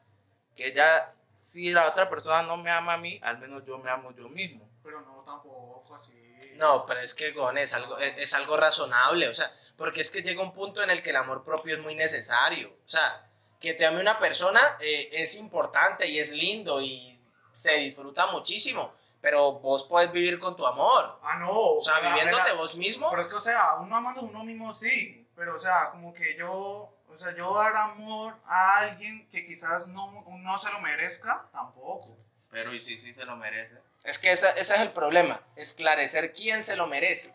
que 0.56 0.72
ya 0.72 1.14
si 1.42 1.70
la 1.70 1.88
otra 1.88 2.08
persona 2.08 2.42
no 2.42 2.56
me 2.56 2.70
ama 2.70 2.94
a 2.94 2.98
mí, 2.98 3.18
al 3.22 3.38
menos 3.38 3.64
yo 3.64 3.78
me 3.78 3.90
amo 3.90 4.12
yo 4.12 4.28
mismo. 4.28 4.68
Pero 4.82 5.00
no 5.00 5.22
tampoco 5.24 5.94
así. 5.94 6.12
No, 6.54 6.84
pero 6.86 7.00
es 7.00 7.14
que, 7.14 7.32
Gon, 7.32 7.56
es 7.58 7.72
algo, 7.72 7.98
es, 7.98 8.14
es 8.18 8.34
algo 8.34 8.56
razonable. 8.56 9.28
O 9.28 9.34
sea, 9.34 9.50
porque 9.76 10.02
es 10.02 10.10
que 10.10 10.22
llega 10.22 10.42
un 10.42 10.52
punto 10.52 10.82
en 10.82 10.90
el 10.90 11.02
que 11.02 11.10
el 11.10 11.16
amor 11.16 11.44
propio 11.44 11.76
es 11.76 11.82
muy 11.82 11.94
necesario. 11.94 12.76
O 12.84 12.88
sea, 12.88 13.26
que 13.62 13.74
te 13.74 13.86
ame 13.86 14.00
una 14.00 14.18
persona 14.18 14.76
eh, 14.80 15.08
es 15.12 15.36
importante 15.36 16.06
y 16.06 16.18
es 16.18 16.32
lindo 16.32 16.82
y 16.82 17.18
se 17.54 17.74
disfruta 17.76 18.26
muchísimo, 18.26 18.92
pero 19.22 19.52
vos 19.52 19.84
podés 19.84 20.12
vivir 20.12 20.38
con 20.38 20.54
tu 20.56 20.66
amor. 20.66 21.18
Ah, 21.22 21.38
no. 21.38 21.50
O 21.50 21.80
sea, 21.80 22.00
la- 22.00 22.08
viviéndote 22.10 22.48
la- 22.50 22.54
vos 22.54 22.74
mismo. 22.76 23.08
Pero 23.08 23.22
es 23.22 23.28
que, 23.28 23.34
o 23.36 23.40
sea, 23.40 23.76
uno 23.76 23.96
amando 23.96 24.20
a 24.20 24.24
uno 24.24 24.44
mismo 24.44 24.74
sí, 24.74 25.26
pero, 25.34 25.56
o 25.56 25.58
sea, 25.58 25.90
como 25.92 26.12
que 26.12 26.36
yo, 26.36 26.92
o 27.08 27.18
sea, 27.18 27.34
yo 27.34 27.54
dar 27.54 27.74
amor 27.74 28.34
a 28.46 28.78
alguien 28.80 29.26
que 29.30 29.46
quizás 29.46 29.86
no, 29.86 30.24
no 30.28 30.58
se 30.58 30.70
lo 30.70 30.80
merezca, 30.80 31.46
tampoco. 31.52 32.18
Pero 32.50 32.74
y 32.74 32.80
si 32.80 32.98
sí 32.98 33.14
se 33.14 33.24
lo 33.24 33.36
merece. 33.36 33.78
Es 34.04 34.18
que 34.18 34.32
esa- 34.32 34.50
ese 34.50 34.74
es 34.74 34.80
el 34.80 34.90
problema, 34.92 35.40
esclarecer 35.56 36.34
quién 36.34 36.62
se 36.62 36.76
lo 36.76 36.86
merece. 36.86 37.32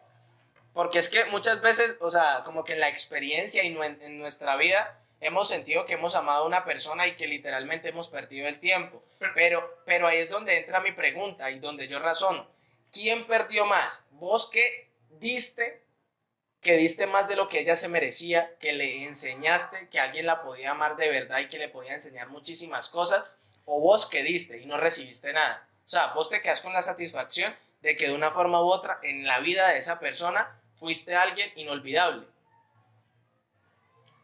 Porque 0.74 1.00
es 1.00 1.10
que 1.10 1.25
muchas 1.25 1.60
veces, 1.62 1.96
o 2.01 2.12
sea, 2.12 2.44
como 2.44 2.63
que 2.63 2.74
en 2.74 2.82
la 2.82 2.89
experiencia 2.89 3.63
y 3.63 3.74
nue- 3.74 3.98
en 4.01 4.20
nuestra 4.20 4.56
vida 4.58 5.00
hemos 5.19 5.47
sentido 5.47 5.86
que 5.86 5.93
hemos 5.93 6.15
amado 6.15 6.43
a 6.43 6.47
una 6.47 6.63
persona 6.63 7.07
y 7.07 7.15
que 7.15 7.27
literalmente 7.27 7.89
hemos 7.89 8.07
perdido 8.09 8.47
el 8.47 8.59
tiempo. 8.59 9.03
Pero, 9.33 9.81
pero 9.86 10.07
ahí 10.07 10.19
es 10.19 10.29
donde 10.29 10.57
entra 10.57 10.79
mi 10.79 10.91
pregunta 10.91 11.50
y 11.51 11.59
donde 11.59 11.88
yo 11.88 12.00
razono. 12.00 12.47
¿Quién 12.91 13.27
perdió 13.27 13.65
más? 13.65 14.07
¿Vos 14.12 14.50
que 14.50 14.89
diste, 15.09 15.83
que 16.62 16.77
diste 16.77 17.07
más 17.07 17.27
de 17.27 17.36
lo 17.36 17.50
que 17.50 17.59
ella 17.59 17.75
se 17.75 17.88
merecía, 17.88 18.55
que 18.59 18.74
le 18.74 19.03
enseñaste 19.03 19.89
que 19.89 20.00
alguien 20.00 20.25
la 20.25 20.41
podía 20.41 20.71
amar 20.71 20.95
de 20.95 21.09
verdad 21.09 21.39
y 21.39 21.50
que 21.50 21.59
le 21.59 21.69
podía 21.69 21.93
enseñar 21.93 22.29
muchísimas 22.29 22.89
cosas? 22.89 23.24
¿O 23.65 23.81
vos 23.81 24.05
que 24.05 24.24
diste 24.24 24.59
y 24.59 24.65
no 24.65 24.77
recibiste 24.77 25.33
nada? 25.33 25.67
O 25.86 25.89
sea, 25.89 26.07
vos 26.13 26.29
te 26.29 26.41
quedas 26.41 26.62
con 26.62 26.74
la 26.74 26.81
satisfacción 26.81 27.55
de 27.81 27.95
que 27.95 28.07
de 28.07 28.13
una 28.13 28.31
forma 28.31 28.62
u 28.63 28.67
otra 28.67 29.00
en 29.03 29.25
la 29.25 29.39
vida 29.39 29.69
de 29.69 29.79
esa 29.79 30.00
persona 30.00 30.59
fuiste 30.75 31.15
alguien 31.15 31.51
inolvidable. 31.55 32.25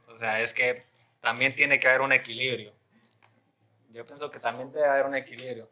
O 0.10 0.18
sea, 0.18 0.42
es 0.42 0.54
que 0.54 0.86
también 1.22 1.56
tiene 1.56 1.80
que 1.80 1.88
haber 1.88 2.02
un 2.02 2.14
equilibrio. 2.14 2.74
Yo 3.90 4.06
pienso 4.06 4.30
que 4.32 4.40
también 4.40 4.72
debe 4.72 4.88
haber 4.88 5.06
un 5.06 5.16
equilibrio. 5.16 5.70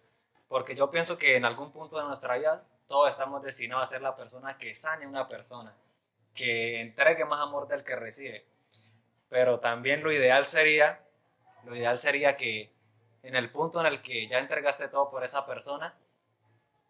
Porque 0.47 0.75
yo 0.75 0.91
pienso 0.91 1.17
que 1.17 1.35
en 1.35 1.45
algún 1.45 1.71
punto 1.71 1.97
de 1.97 2.03
nuestra 2.03 2.37
vida 2.37 2.63
todos 2.87 3.09
estamos 3.09 3.41
destinados 3.41 3.85
a 3.85 3.87
ser 3.87 4.01
la 4.01 4.15
persona 4.15 4.57
que 4.57 4.75
sane 4.75 5.05
a 5.05 5.07
una 5.07 5.27
persona, 5.27 5.73
que 6.35 6.81
entregue 6.81 7.25
más 7.25 7.39
amor 7.39 7.67
del 7.67 7.83
que 7.83 7.95
recibe. 7.95 8.45
Pero 9.29 9.59
también 9.59 10.03
lo 10.03 10.11
ideal 10.11 10.45
sería, 10.45 10.99
lo 11.63 11.75
ideal 11.75 11.99
sería 11.99 12.35
que 12.35 12.69
en 13.23 13.35
el 13.35 13.49
punto 13.49 13.79
en 13.79 13.87
el 13.87 14.01
que 14.01 14.27
ya 14.27 14.39
entregaste 14.39 14.87
todo 14.89 15.09
por 15.09 15.23
esa 15.23 15.45
persona, 15.45 15.95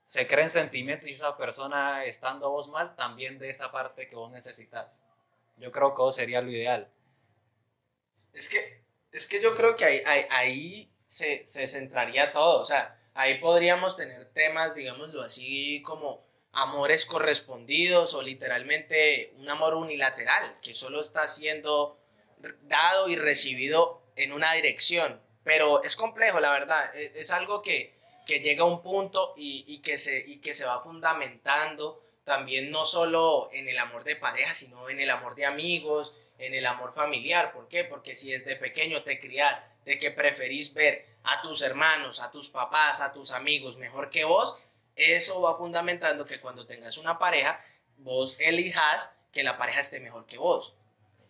se 0.06 0.28
creen 0.28 0.50
sentimientos 0.50 1.08
y 1.08 1.14
esa 1.14 1.38
persona 1.38 2.04
estando 2.06 2.50
vos 2.50 2.68
mal, 2.68 2.96
también 2.96 3.38
de 3.38 3.50
esa 3.50 3.72
parte 3.72 4.10
que 4.10 4.16
vos 4.16 4.32
necesitas. 4.32 5.04
Yo 5.58 5.72
creo 5.72 5.94
que 5.94 6.02
eso 6.02 6.12
sería 6.12 6.42
lo 6.42 6.50
ideal. 6.50 6.90
Es 8.34 8.48
que, 8.48 8.84
es 9.12 9.26
que 9.26 9.42
yo 9.42 9.56
creo 9.56 9.76
que 9.76 9.86
ahí, 9.86 10.02
ahí, 10.06 10.26
ahí 10.30 10.92
se, 11.08 11.46
se 11.48 11.68
centraría 11.68 12.32
todo. 12.32 12.62
O 12.62 12.66
sea, 12.66 12.98
ahí 13.14 13.40
podríamos 13.40 13.98
tener 13.98 14.32
temas, 14.34 14.76
digámoslo 14.76 15.22
así, 15.22 15.82
como 15.84 16.26
amores 16.54 17.06
correspondidos 17.06 18.14
o 18.14 18.22
literalmente 18.22 19.34
un 19.38 19.50
amor 19.50 19.76
unilateral, 19.76 20.54
que 20.62 20.74
solo 20.74 21.00
está 21.00 21.28
siendo 21.28 21.98
dado 22.64 23.08
y 23.08 23.16
recibido 23.16 24.02
en 24.16 24.34
una 24.34 24.54
dirección. 24.54 25.22
Pero 25.44 25.84
es 25.84 25.96
complejo, 25.96 26.40
la 26.40 26.52
verdad. 26.52 26.96
Es, 26.96 27.16
es 27.16 27.32
algo 27.32 27.62
que, 27.62 27.96
que 28.26 28.40
llega 28.40 28.64
a 28.64 28.68
un 28.68 28.82
punto 28.82 29.34
y, 29.36 29.66
y, 29.68 29.80
que 29.80 29.98
se, 29.98 30.20
y 30.20 30.38
que 30.40 30.54
se 30.54 30.66
va 30.66 30.82
fundamentando 30.82 32.04
también 32.24 32.72
no 32.72 32.86
solo 32.86 33.50
en 33.52 33.68
el 33.68 33.78
amor 33.80 34.04
de 34.04 34.16
pareja, 34.16 34.54
sino 34.54 34.90
en 34.90 35.00
el 35.00 35.10
amor 35.10 35.36
de 35.36 35.46
amigos, 35.46 36.16
en 36.42 36.54
el 36.56 36.66
amor 36.66 36.94
familiar. 36.94 37.54
¿Por 37.54 37.68
qué? 37.68 37.84
Porque 37.84 38.16
si 38.16 38.32
desde 38.32 38.56
pequeño 38.56 39.04
te 39.04 39.20
crias 39.20 39.58
de 39.86 40.00
que 40.00 40.12
preferís 40.12 40.74
ver 40.74 41.06
a 41.24 41.42
tus 41.42 41.62
hermanos, 41.62 42.20
a 42.20 42.32
tus 42.32 42.50
papás, 42.50 43.00
a 43.00 43.14
tus 43.14 43.32
amigos 43.32 43.78
mejor 43.78 44.10
que 44.10 44.24
vos, 44.24 44.62
eso 44.96 45.42
va 45.42 45.56
fundamentando 45.56 46.26
que 46.26 46.40
cuando 46.40 46.66
tengas 46.66 46.98
una 46.98 47.18
pareja, 47.18 47.64
vos 47.98 48.36
elijas 48.40 49.14
que 49.32 49.44
la 49.44 49.58
pareja 49.58 49.82
esté 49.82 50.00
mejor 50.00 50.26
que 50.26 50.38
vos. 50.38 50.76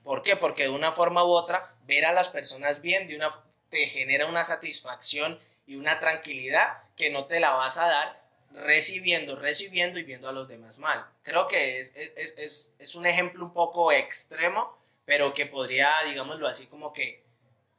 ¿Por 0.04 0.24
qué? 0.24 0.36
Porque 0.36 0.64
de 0.64 0.70
una 0.70 0.94
forma 0.94 1.24
u 1.24 1.30
otra, 1.30 1.76
ver 1.84 2.06
a 2.06 2.14
las 2.14 2.30
personas 2.30 2.82
bien 2.82 3.08
de 3.08 3.16
una, 3.16 3.30
te 3.70 3.88
genera 3.88 4.26
una 4.26 4.44
satisfacción 4.44 5.40
y 5.68 5.76
una 5.76 6.00
tranquilidad 6.00 6.84
que 6.96 7.12
no 7.12 7.26
te 7.26 7.40
la 7.40 7.52
vas 7.52 7.78
a 7.78 7.88
dar 7.88 8.22
recibiendo, 8.54 9.36
recibiendo 9.36 10.00
y 10.00 10.04
viendo 10.04 10.28
a 10.28 10.32
los 10.32 10.48
demás 10.48 10.80
mal. 10.80 11.06
Creo 11.24 11.48
que 11.48 11.80
es, 11.80 11.94
es, 11.96 12.34
es, 12.38 12.76
es 12.80 12.96
un 12.96 13.06
ejemplo 13.06 13.46
un 13.46 13.54
poco 13.54 13.92
extremo, 13.92 14.81
pero 15.12 15.34
que 15.34 15.46
podría, 15.46 15.92
digámoslo 16.06 16.48
así, 16.48 16.68
como 16.68 16.94
que 16.94 17.22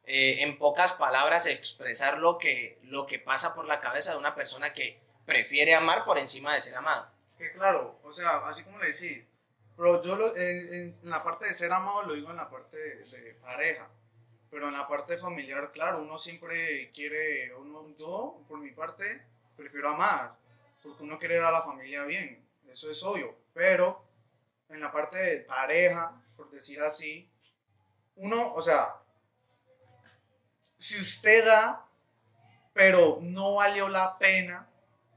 eh, 0.05 0.43
en 0.43 0.59
pocas 0.59 0.93
palabras 0.93 1.47
expresar 1.47 2.19
lo 2.19 2.37
que, 2.37 2.79
lo 2.83 3.07
que 3.07 3.19
pasa 3.19 3.55
por 3.55 3.65
la 3.65 3.81
cabeza 3.81 4.13
de 4.13 4.19
una 4.19 4.35
persona 4.35 4.75
que 4.75 5.01
prefiere 5.25 5.75
amar 5.75 6.05
por 6.05 6.19
encima 6.19 6.53
de 6.53 6.61
ser 6.61 6.75
amado. 6.75 7.09
Es 7.31 7.37
que 7.37 7.51
claro, 7.53 7.99
o 8.05 8.13
sea, 8.13 8.47
así 8.49 8.63
como 8.63 8.79
le 8.81 8.89
decía, 8.89 9.25
pero 9.79 10.05
yo 10.05 10.15
lo, 10.17 10.37
en, 10.37 10.75
en, 10.75 10.95
la 11.05 11.23
parte 11.23 11.47
de 11.47 11.55
ser 11.55 11.73
amado 11.73 12.03
lo 12.03 12.13
digo 12.13 12.29
en 12.29 12.37
la 12.37 12.51
parte 12.51 12.77
de, 12.77 12.97
de, 13.03 13.33
pareja, 13.37 13.89
pero 14.51 14.69
en 14.69 14.75
la 14.75 14.87
parte 14.87 15.17
familiar, 15.17 15.73
claro, 15.73 16.03
uno 16.03 16.19
siempre 16.19 16.91
quiere, 16.93 17.55
uno, 17.55 17.97
yo 17.99 18.43
por 18.47 18.59
mi 18.59 18.73
parte 18.73 19.23
prefiero 19.57 19.89
amar, 19.89 20.35
porque 20.83 21.03
uno 21.03 21.19
quiere 21.19 21.37
ir 21.37 21.43
a 21.43 21.51
la 21.51 21.63
familia 21.63 22.05
bien, 22.05 22.47
eso 22.71 22.91
es 22.91 23.03
obvio, 23.03 23.35
pero 23.55 24.05
en 24.69 24.81
la 24.81 24.93
parte 24.93 25.17
de 25.17 25.37
pareja, 25.39 26.13
por 26.37 26.51
decir 26.51 26.81
así, 26.81 27.31
uno, 28.17 28.53
o 28.55 28.63
sea, 28.63 28.97
si 30.79 31.01
usted 31.01 31.45
da, 31.45 31.87
pero 32.73 33.19
no 33.21 33.55
valió 33.55 33.89
la 33.89 34.19
pena 34.19 34.69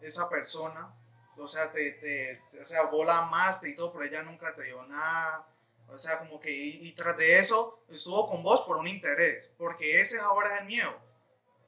esa 0.02 0.30
persona, 0.30 0.94
o 1.38 1.48
sea, 1.48 1.72
te, 1.72 1.92
te, 1.94 2.42
te 2.52 2.62
o 2.62 2.68
sea, 2.68 2.84
bola 2.84 3.24
más 3.24 3.64
y 3.64 3.76
todo, 3.76 3.92
pero 3.92 4.06
ella 4.06 4.24
nunca 4.24 4.56
te 4.56 4.64
dio 4.64 4.86
nada, 4.86 5.48
o 5.88 5.98
sea, 5.98 6.20
como 6.20 6.40
que, 6.40 6.52
y, 6.52 6.88
y, 6.88 6.92
tras 6.94 7.18
de 7.18 7.40
eso, 7.40 7.84
estuvo 7.90 8.28
con 8.30 8.44
vos 8.44 8.62
por 8.62 8.78
un 8.78 8.88
interés, 8.88 9.52
porque 9.58 10.02
ese 10.02 10.20
ahora 10.20 10.56
es 10.56 10.62
el 10.62 10.68
miedo, 10.68 10.94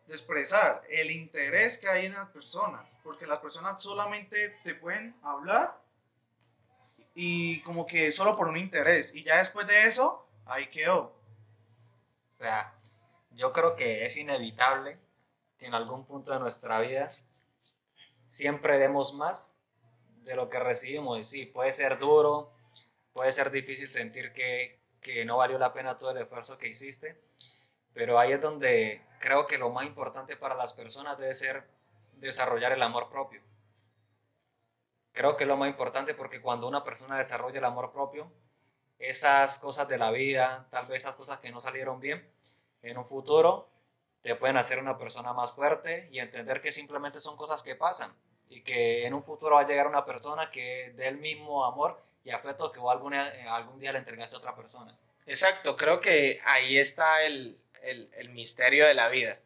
de 0.07 0.13
expresar 0.13 0.83
el 0.89 1.11
interés 1.11 1.77
que 1.77 1.89
hay 1.89 2.05
en 2.05 2.13
las 2.13 2.29
personas, 2.29 2.87
porque 3.03 3.27
las 3.27 3.39
personas 3.39 3.81
solamente 3.81 4.57
te 4.63 4.75
pueden 4.75 5.15
hablar 5.21 5.77
y 7.19 7.61
como 7.61 7.87
que 7.87 8.11
solo 8.11 8.35
por 8.35 8.47
un 8.47 8.57
interés, 8.57 9.09
y 9.11 9.23
ya 9.23 9.39
después 9.39 9.65
de 9.65 9.87
eso, 9.87 10.29
ahí 10.45 10.67
quedó. 10.67 11.19
O 12.35 12.37
sea, 12.37 12.75
yo 13.31 13.51
creo 13.53 13.75
que 13.75 14.05
es 14.05 14.15
inevitable 14.17 14.99
que 15.57 15.65
en 15.65 15.73
algún 15.73 16.05
punto 16.05 16.31
de 16.31 16.37
nuestra 16.37 16.79
vida 16.79 17.09
siempre 18.29 18.77
demos 18.77 19.15
más 19.15 19.51
de 20.25 20.35
lo 20.35 20.47
que 20.51 20.59
recibimos. 20.59 21.17
Y 21.17 21.23
sí, 21.23 21.45
puede 21.47 21.73
ser 21.73 21.97
duro, 21.97 22.51
puede 23.13 23.31
ser 23.31 23.49
difícil 23.49 23.89
sentir 23.89 24.31
que, 24.33 24.79
que, 25.01 25.25
no 25.25 25.37
valió 25.37 25.57
la 25.57 25.73
pena 25.73 25.97
todo 25.97 26.11
el 26.11 26.19
esfuerzo 26.19 26.59
que 26.59 26.67
hiciste, 26.67 27.19
pero 27.95 28.19
ahí 28.19 28.33
es 28.33 28.41
donde 28.41 29.01
creo 29.19 29.47
que 29.47 29.57
lo 29.57 29.71
más 29.71 29.87
importante 29.87 30.37
para 30.37 30.53
las 30.53 30.71
personas 30.71 31.17
debe 31.17 31.33
ser 31.33 31.63
desarrollar 32.17 32.73
el 32.73 32.83
amor 32.83 33.09
propio. 33.09 33.41
Creo 35.17 35.35
que 35.35 35.45
es 35.45 35.47
lo 35.47 35.57
más 35.57 35.67
importante 35.67 36.13
porque 36.13 36.39
cuando 36.41 36.67
una 36.67 36.83
persona 36.83 37.17
desarrolla 37.17 37.57
el 37.57 37.65
amor 37.65 37.91
propio, 37.91 38.31
esas 38.99 39.57
cosas 39.57 39.87
de 39.87 39.97
la 39.97 40.11
vida, 40.11 40.67
tal 40.69 40.85
vez 40.85 41.01
esas 41.01 41.15
cosas 41.15 41.39
que 41.39 41.49
no 41.49 41.59
salieron 41.59 41.99
bien, 41.99 42.23
en 42.83 42.99
un 42.99 43.03
futuro 43.03 43.67
te 44.21 44.35
pueden 44.35 44.57
hacer 44.57 44.77
una 44.77 44.95
persona 44.95 45.33
más 45.33 45.53
fuerte 45.53 46.07
y 46.11 46.19
entender 46.19 46.61
que 46.61 46.71
simplemente 46.71 47.19
son 47.19 47.35
cosas 47.35 47.63
que 47.63 47.73
pasan 47.73 48.13
y 48.47 48.61
que 48.61 49.07
en 49.07 49.15
un 49.15 49.23
futuro 49.23 49.55
va 49.55 49.61
a 49.61 49.67
llegar 49.67 49.87
una 49.87 50.05
persona 50.05 50.51
que 50.51 50.93
dé 50.95 51.07
el 51.07 51.17
mismo 51.17 51.65
amor 51.65 51.99
y 52.23 52.29
afecto 52.29 52.71
que 52.71 52.79
vos 52.79 52.91
algún, 52.91 53.15
algún 53.15 53.79
día 53.79 53.93
le 53.93 53.97
entregaste 53.97 54.35
a 54.35 54.37
otra 54.37 54.55
persona. 54.55 54.95
Exacto, 55.25 55.75
creo 55.75 55.99
que 55.99 56.39
ahí 56.45 56.77
está 56.77 57.23
el, 57.23 57.59
el, 57.81 58.11
el 58.17 58.29
misterio 58.29 58.85
de 58.85 58.93
la 58.93 59.07
vida, 59.07 59.39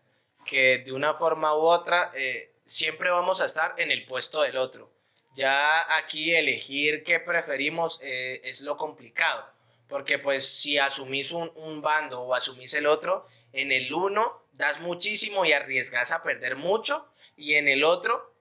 que 0.45 0.79
de 0.79 0.91
una 0.91 1.13
forma 1.13 1.55
u 1.55 1.61
otra 1.61 2.11
eh, 2.13 2.55
siempre 2.65 3.09
vamos 3.09 3.39
a 3.39 3.45
estar 3.45 3.75
en 3.77 3.89
el 3.89 4.05
puesto 4.05 4.41
del 4.41 4.57
otro. 4.57 4.91
Ya 5.33 5.97
aquí 5.97 6.33
elegir 6.33 7.03
qué 7.03 7.19
preferimos 7.19 7.99
eh, 8.03 8.41
es 8.43 8.61
lo 8.61 8.77
complicado, 8.77 9.45
porque 9.87 10.19
pues 10.19 10.45
si 10.47 10.77
asumís 10.77 11.31
un, 11.31 11.51
un 11.55 11.81
bando 11.81 12.21
o 12.21 12.35
asumís 12.35 12.73
el 12.73 12.85
otro, 12.85 13.27
en 13.53 13.71
el 13.71 13.93
uno 13.93 14.43
das 14.53 14.81
muchísimo 14.81 15.45
y 15.45 15.53
arriesgas 15.53 16.11
a 16.11 16.21
perder 16.21 16.55
mucho, 16.55 17.07
y 17.37 17.55
en 17.55 17.67
el 17.67 17.83
otro 17.83 18.31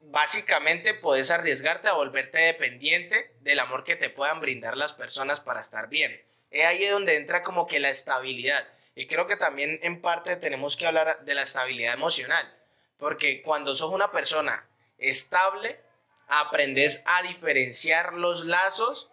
básicamente 0.00 0.94
puedes 0.94 1.30
arriesgarte 1.30 1.88
a 1.88 1.94
volverte 1.94 2.38
dependiente 2.38 3.32
del 3.40 3.60
amor 3.60 3.84
que 3.84 3.96
te 3.96 4.10
puedan 4.10 4.40
brindar 4.40 4.76
las 4.76 4.92
personas 4.92 5.40
para 5.40 5.60
estar 5.60 5.88
bien. 5.88 6.22
Es 6.50 6.64
ahí 6.64 6.86
donde 6.86 7.16
entra 7.16 7.42
como 7.42 7.66
que 7.66 7.80
la 7.80 7.90
estabilidad. 7.90 8.66
Y 8.94 9.06
creo 9.06 9.26
que 9.26 9.36
también 9.36 9.78
en 9.82 10.00
parte 10.00 10.36
tenemos 10.36 10.76
que 10.76 10.86
hablar 10.86 11.24
de 11.24 11.34
la 11.34 11.42
estabilidad 11.42 11.94
emocional. 11.94 12.52
Porque 12.96 13.42
cuando 13.42 13.74
sos 13.74 13.92
una 13.92 14.10
persona 14.10 14.66
estable, 14.98 15.80
aprendes 16.28 17.02
a 17.04 17.22
diferenciar 17.22 18.12
los 18.14 18.44
lazos 18.44 19.10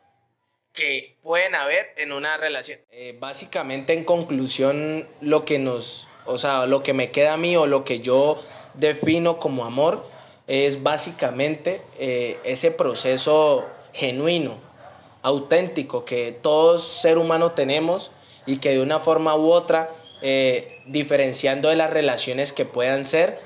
que 0.76 1.16
pueden 1.24 1.56
haber 1.56 1.88
en 1.96 2.12
una 2.12 2.38
relación. 2.38 2.80
Eh, 2.92 3.16
básicamente, 3.18 3.94
en 3.94 4.04
conclusión, 4.04 5.08
lo 5.22 5.46
que 5.46 5.58
nos, 5.58 6.08
o 6.26 6.38
sea, 6.38 6.66
lo 6.68 6.84
que 6.84 6.94
me 6.94 7.12
queda 7.12 7.34
a 7.34 7.38
mí 7.38 7.56
o 7.56 7.66
lo 7.66 7.86
que 7.86 8.02
yo 8.02 8.44
defino 8.74 9.38
como 9.38 9.66
amor 9.66 10.06
es 10.48 10.84
básicamente 10.84 11.82
eh, 11.98 12.40
ese 12.44 12.72
proceso 12.72 13.66
genuino, 13.94 14.58
auténtico 15.22 16.06
que 16.06 16.38
todo 16.42 16.78
ser 16.78 17.18
humano 17.18 17.54
tenemos 17.54 18.12
y 18.46 18.58
que 18.58 18.72
de 18.72 18.82
una 18.82 19.00
forma 19.00 19.36
u 19.36 19.50
otra, 19.52 19.92
eh, 20.22 20.82
diferenciando 20.86 21.70
de 21.70 21.78
las 21.78 21.90
relaciones 21.90 22.52
que 22.52 22.66
puedan 22.66 23.06
ser, 23.06 23.40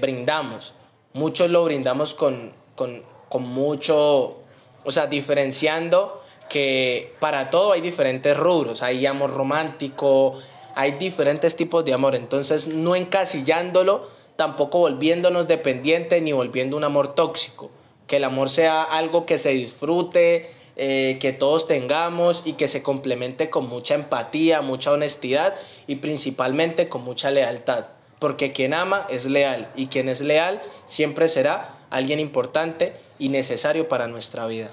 brindamos. 0.00 0.74
Muchos 1.14 1.48
lo 1.48 1.64
brindamos 1.64 2.12
con, 2.12 2.52
con, 2.74 3.02
con 3.28 3.44
mucho, 3.44 4.38
o 4.84 4.90
sea, 4.90 5.06
diferenciando 5.06 6.22
que 6.48 7.14
para 7.18 7.48
todo 7.48 7.72
hay 7.72 7.80
diferentes 7.80 8.36
rubros, 8.36 8.82
hay 8.82 9.06
amor 9.06 9.32
romántico, 9.32 10.38
hay 10.74 10.92
diferentes 10.92 11.56
tipos 11.56 11.84
de 11.84 11.94
amor, 11.94 12.14
entonces 12.14 12.66
no 12.66 12.94
encasillándolo, 12.94 14.08
tampoco 14.36 14.80
volviéndonos 14.80 15.48
dependientes 15.48 16.22
ni 16.22 16.32
volviendo 16.32 16.76
un 16.76 16.84
amor 16.84 17.14
tóxico, 17.14 17.70
que 18.06 18.16
el 18.16 18.24
amor 18.24 18.50
sea 18.50 18.82
algo 18.82 19.24
que 19.24 19.38
se 19.38 19.50
disfrute, 19.50 20.50
eh, 20.76 21.18
que 21.20 21.32
todos 21.32 21.66
tengamos 21.66 22.42
y 22.44 22.54
que 22.54 22.68
se 22.68 22.82
complemente 22.82 23.50
con 23.50 23.68
mucha 23.68 23.94
empatía, 23.94 24.62
mucha 24.62 24.92
honestidad 24.92 25.54
y 25.86 25.96
principalmente 25.96 26.88
con 26.88 27.02
mucha 27.02 27.30
lealtad, 27.30 27.86
porque 28.18 28.52
quien 28.52 28.72
ama 28.72 29.06
es 29.10 29.26
leal 29.26 29.70
y 29.76 29.88
quien 29.88 30.08
es 30.08 30.20
leal 30.20 30.62
siempre 30.86 31.28
será 31.28 31.81
alguien 31.92 32.18
importante 32.18 32.94
y 33.18 33.28
necesario 33.28 33.86
para 33.86 34.08
nuestra 34.08 34.46
vida. 34.46 34.70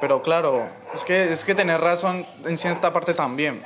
Pero 0.00 0.22
claro, 0.22 0.68
es 0.94 1.02
que, 1.02 1.32
es 1.32 1.44
que 1.44 1.54
tener 1.54 1.80
razón 1.80 2.24
en 2.44 2.56
cierta 2.56 2.92
parte 2.92 3.12
también. 3.12 3.62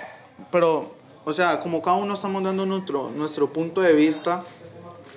Pero, 0.50 0.94
o 1.24 1.33
sea, 1.33 1.61
como 1.61 1.83
cada 1.83 1.98
uno 1.98 2.14
estamos 2.14 2.42
dando 2.42 2.66
nuestro, 2.66 3.11
nuestro 3.11 3.53
punto 3.53 3.83
de 3.83 3.92
vista, 3.92 4.44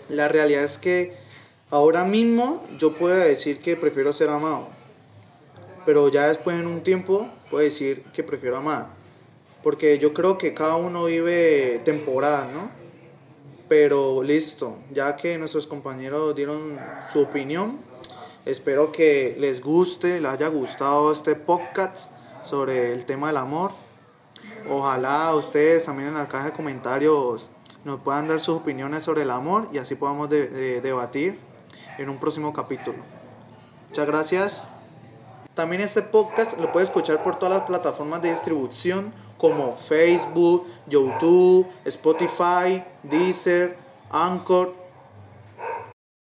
la 0.09 0.27
realidad 0.27 0.63
es 0.63 0.77
que 0.77 1.17
ahora 1.71 2.03
mismo 2.03 2.63
yo 2.77 2.93
puedo 2.93 3.15
decir 3.15 3.59
que 3.61 3.77
prefiero 3.77 4.11
ser 4.13 4.29
amado. 4.29 4.67
Pero 5.85 6.09
ya 6.09 6.27
después 6.27 6.59
en 6.59 6.67
un 6.67 6.83
tiempo 6.83 7.27
puedo 7.49 7.63
decir 7.63 8.03
que 8.13 8.21
prefiero 8.21 8.57
amar. 8.57 8.87
Porque 9.63 9.97
yo 9.97 10.13
creo 10.13 10.37
que 10.37 10.53
cada 10.53 10.75
uno 10.75 11.05
vive 11.05 11.81
temporadas, 11.85 12.51
¿no? 12.51 12.69
Pero 13.67 14.23
listo, 14.23 14.77
ya 14.91 15.15
que 15.15 15.37
nuestros 15.37 15.67
compañeros 15.67 16.35
dieron 16.35 16.79
su 17.11 17.21
opinión, 17.21 17.79
Espero 18.47 18.93
que 18.93 19.35
les 19.37 19.59
guste, 19.59 20.21
les 20.21 20.31
haya 20.31 20.47
gustado 20.47 21.11
este 21.11 21.35
podcast 21.35 22.09
sobre 22.45 22.93
el 22.93 23.05
tema 23.05 23.27
del 23.27 23.35
amor. 23.35 23.73
Ojalá 24.69 25.35
ustedes 25.35 25.83
también 25.83 26.07
en 26.07 26.13
la 26.13 26.29
caja 26.29 26.45
de 26.45 26.51
comentarios 26.53 27.49
nos 27.83 27.99
puedan 27.99 28.29
dar 28.29 28.39
sus 28.39 28.55
opiniones 28.55 29.03
sobre 29.03 29.23
el 29.23 29.31
amor 29.31 29.67
y 29.73 29.79
así 29.79 29.95
podamos 29.95 30.29
debatir 30.29 31.37
en 31.97 32.07
un 32.07 32.21
próximo 32.21 32.53
capítulo. 32.53 32.99
Muchas 33.89 34.07
gracias. 34.07 34.63
También 35.53 35.81
este 35.81 36.01
podcast 36.01 36.57
lo 36.57 36.71
puedes 36.71 36.87
escuchar 36.87 37.21
por 37.23 37.37
todas 37.37 37.53
las 37.53 37.67
plataformas 37.67 38.21
de 38.21 38.29
distribución 38.29 39.13
como 39.37 39.77
Facebook, 39.77 40.65
YouTube, 40.87 41.67
Spotify, 41.85 42.83
Deezer, 43.03 43.77
Anchor 44.09 44.87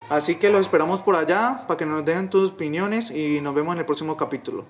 Así 0.09 0.37
que 0.37 0.51
los 0.51 0.61
esperamos 0.61 1.01
por 1.01 1.17
allá 1.17 1.65
para 1.67 1.79
que 1.79 1.85
nos 1.85 2.05
dejen 2.05 2.31
tus 2.31 2.53
opiniones 2.53 3.11
y 3.11 3.41
nos 3.41 3.55
vemos 3.55 3.73
en 3.73 3.81
el 3.81 3.85
próximo 3.85 4.17
capítulo. 4.17 4.65